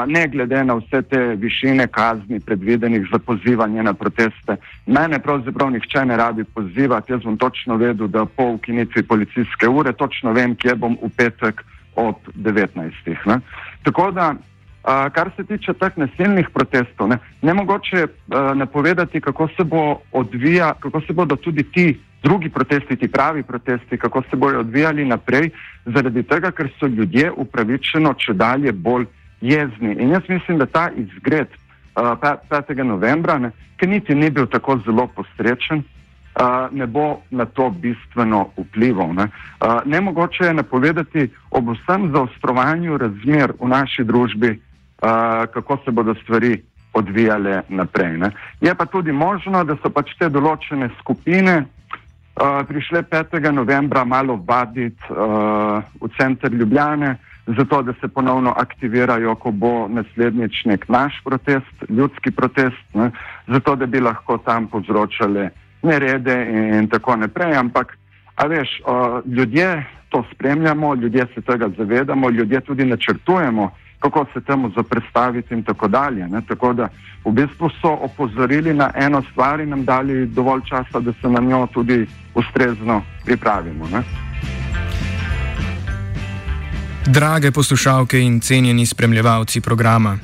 Ne 0.06 0.28
glede 0.28 0.64
na 0.64 0.74
vse 0.74 1.02
te 1.02 1.18
višine 1.18 1.86
kazni 1.86 2.40
predvidenih 2.40 3.08
za 3.12 3.18
pozivanje 3.18 3.82
na 3.82 3.94
proteste. 3.94 4.56
Mene 4.86 5.18
pravzaprav 5.18 5.70
nihče 5.70 6.04
ne 6.04 6.16
rabi 6.16 6.44
pozivati, 6.44 7.12
jaz 7.12 7.22
bom 7.22 7.38
točno 7.38 7.76
vedel, 7.76 8.06
da 8.06 8.24
po 8.24 8.44
ukinitvi 8.54 9.02
policijske 9.02 9.68
ure 9.68 9.92
točno 9.92 10.32
vem, 10.32 10.54
kje 10.54 10.74
bom 10.74 10.98
v 11.02 11.10
petek 11.16 11.64
ob 11.96 12.14
19. 12.34 13.16
Ne. 13.26 13.40
Tako 13.82 14.10
da, 14.10 14.34
a, 14.84 15.10
kar 15.10 15.30
se 15.36 15.44
tiče 15.44 15.72
teh 15.72 15.96
nasilnih 15.96 16.48
protestov, 16.54 17.08
ne, 17.08 17.18
ne 17.42 17.54
mogoče 17.54 18.06
a, 18.06 18.54
napovedati, 18.54 19.20
kako 19.20 19.48
se, 19.56 19.64
bo 19.64 19.98
odvija, 20.12 20.74
kako 20.80 21.00
se 21.00 21.12
bodo 21.12 21.36
tudi 21.36 21.62
ti 21.62 22.00
drugi 22.22 22.48
protesti, 22.48 22.96
ti 22.96 23.08
pravi 23.08 23.42
protesti, 23.42 23.98
kako 23.98 24.22
se 24.30 24.36
bodo 24.36 24.58
odvijali 24.58 25.04
naprej, 25.04 25.50
zaradi 25.84 26.22
tega, 26.22 26.50
ker 26.50 26.70
so 26.78 26.86
ljudje 26.86 27.30
upravičeno 27.36 28.14
če 28.14 28.32
dalje 28.32 28.72
bolj 28.72 29.06
jezni. 29.44 29.92
In 29.98 30.16
jaz 30.16 30.28
mislim, 30.28 30.58
da 30.58 30.66
ta 30.66 30.88
izgred 30.96 31.48
a, 31.94 32.16
5. 32.50 32.82
novembra, 32.82 33.38
ne, 33.38 33.50
ki 33.76 33.86
niti 33.86 34.14
ni 34.14 34.30
bil 34.30 34.46
tako 34.46 34.78
zelo 34.86 35.06
postrečen, 35.06 35.84
ne 36.70 36.86
bo 36.86 37.20
na 37.30 37.44
to 37.44 37.70
bistveno 37.70 38.48
vplival. 38.56 39.14
Ne. 39.14 39.28
Nemogoče 39.84 40.44
je 40.44 40.54
napovedati 40.54 41.28
ob 41.50 41.68
vsem 41.70 42.10
zaostrovanju 42.14 42.98
razmer 42.98 43.52
v 43.60 43.68
naši 43.68 44.04
družbi, 44.04 44.60
kako 45.54 45.78
se 45.84 45.90
bodo 45.90 46.14
stvari 46.14 46.62
odvijale 46.92 47.62
naprej. 47.68 48.18
Ne. 48.18 48.30
Je 48.60 48.74
pa 48.74 48.86
tudi 48.86 49.12
možno, 49.12 49.64
da 49.64 49.76
so 49.82 49.90
pač 49.90 50.14
te 50.18 50.28
določene 50.28 50.90
skupine 51.00 51.64
prišle 52.68 53.02
5. 53.02 53.38
novembra 53.52 54.04
malo 54.04 54.38
vaditi 54.46 55.02
v 55.10 56.10
center 56.18 56.52
Ljubljane, 56.52 57.16
zato 57.46 57.82
da 57.82 57.92
se 58.00 58.08
ponovno 58.08 58.54
aktivirajo, 58.56 59.34
ko 59.34 59.50
bo 59.50 59.88
naslednjič 59.88 60.64
nek 60.64 60.88
naš 60.88 61.20
protest, 61.24 61.84
ljudski 61.88 62.30
protest, 62.30 62.94
ne, 62.94 63.10
zato 63.46 63.76
da 63.76 63.86
bi 63.86 64.00
lahko 64.00 64.38
tam 64.38 64.66
povzročali 64.66 65.48
nerede 65.82 66.46
in, 66.50 66.74
in 66.74 66.88
tako 66.88 67.16
naprej. 67.16 67.56
Ampak, 67.56 67.98
a 68.36 68.46
veš, 68.46 68.80
o, 68.84 69.20
ljudje 69.26 69.84
to 70.08 70.24
spremljamo, 70.34 70.94
ljudje 70.94 71.26
se 71.34 71.40
tega 71.40 71.68
zavedamo, 71.78 72.30
ljudje 72.30 72.60
tudi 72.60 72.84
načrtujemo, 72.84 73.70
kako 73.98 74.26
se 74.32 74.40
temu 74.40 74.70
zaprstaviti 74.76 75.54
in 75.54 75.62
tako 75.62 75.88
dalje. 75.88 76.28
Ne? 76.28 76.40
Tako 76.48 76.72
da 76.72 76.88
v 77.24 77.32
bistvu 77.32 77.70
so 77.80 77.92
opozorili 78.00 78.74
na 78.74 78.90
eno 78.94 79.22
stvar 79.22 79.60
in 79.60 79.68
nam 79.68 79.84
dali 79.84 80.26
dovolj 80.26 80.60
časa, 80.64 81.00
da 81.00 81.12
se 81.12 81.28
na 81.28 81.40
njo 81.40 81.66
tudi 81.66 82.06
ustrezno 82.34 83.02
pripravimo. 83.24 83.88
Ne? 83.92 84.02
Drage 87.06 87.50
poslušalke 87.50 88.20
in 88.20 88.40
cenjeni 88.40 88.86
spremljevalci 88.86 89.60
programa. 89.60 90.18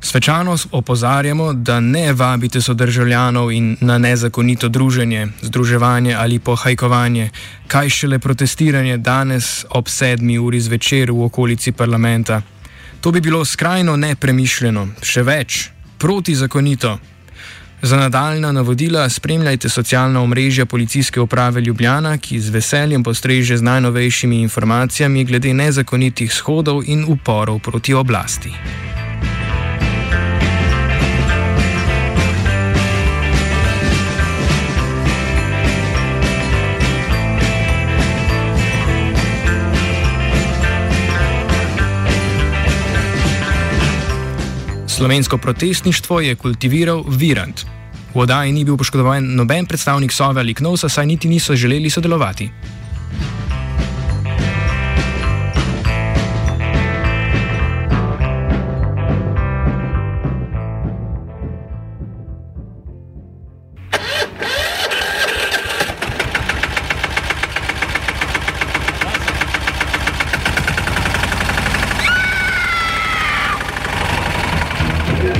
Svečano 0.00 0.56
opozarjamo, 0.72 1.52
da 1.52 1.80
ne 1.80 2.12
vabite 2.12 2.60
sodržavljanov 2.60 3.52
in 3.52 3.76
na 3.80 3.98
nezakonito 3.98 4.68
druženje, 4.68 5.28
združevanje 5.42 6.14
ali 6.14 6.38
pohajkovanje, 6.38 7.30
kaj 7.66 7.88
šele 7.88 8.18
protestiranje 8.18 8.96
danes 8.96 9.64
ob 9.70 9.88
sedmi 9.88 10.38
uri 10.38 10.60
zvečer 10.60 11.10
v 11.10 11.24
okolici 11.24 11.72
parlamenta. 11.72 12.42
To 13.00 13.10
bi 13.10 13.20
bilo 13.20 13.44
skrajno 13.44 13.96
nepremišljeno, 13.96 14.88
še 15.02 15.22
več, 15.22 15.70
protizakonito. 15.98 16.98
Za 17.82 17.96
nadaljna 17.96 18.52
navodila 18.52 19.08
spremljajte 19.08 19.68
socialna 19.68 20.22
omrežja 20.22 20.66
policijske 20.66 21.20
uprave 21.20 21.60
Ljubljana, 21.60 22.18
ki 22.18 22.40
z 22.40 22.50
veseljem 22.50 23.02
postreže 23.02 23.56
z 23.56 23.62
najnovejšimi 23.62 24.40
informacijami 24.40 25.24
glede 25.24 25.54
nezakonitih 25.54 26.32
shodov 26.32 26.82
in 26.86 27.04
uporov 27.08 27.58
proti 27.58 27.94
oblasti. 27.94 28.52
Slovensko 44.96 45.38
protestništvo 45.38 46.20
je 46.20 46.34
kultiviral 46.34 47.04
Virant. 47.08 47.66
V 48.14 48.18
oddaji 48.18 48.52
ni 48.52 48.64
bil 48.64 48.76
poškodovan 48.76 49.26
noben 49.36 49.66
predstavnik 49.66 50.12
Sove 50.12 50.40
ali 50.40 50.54
Knovsa, 50.54 50.88
saj 50.88 51.06
niti 51.06 51.28
niso 51.28 51.56
želeli 51.56 51.90
sodelovati. 51.90 52.48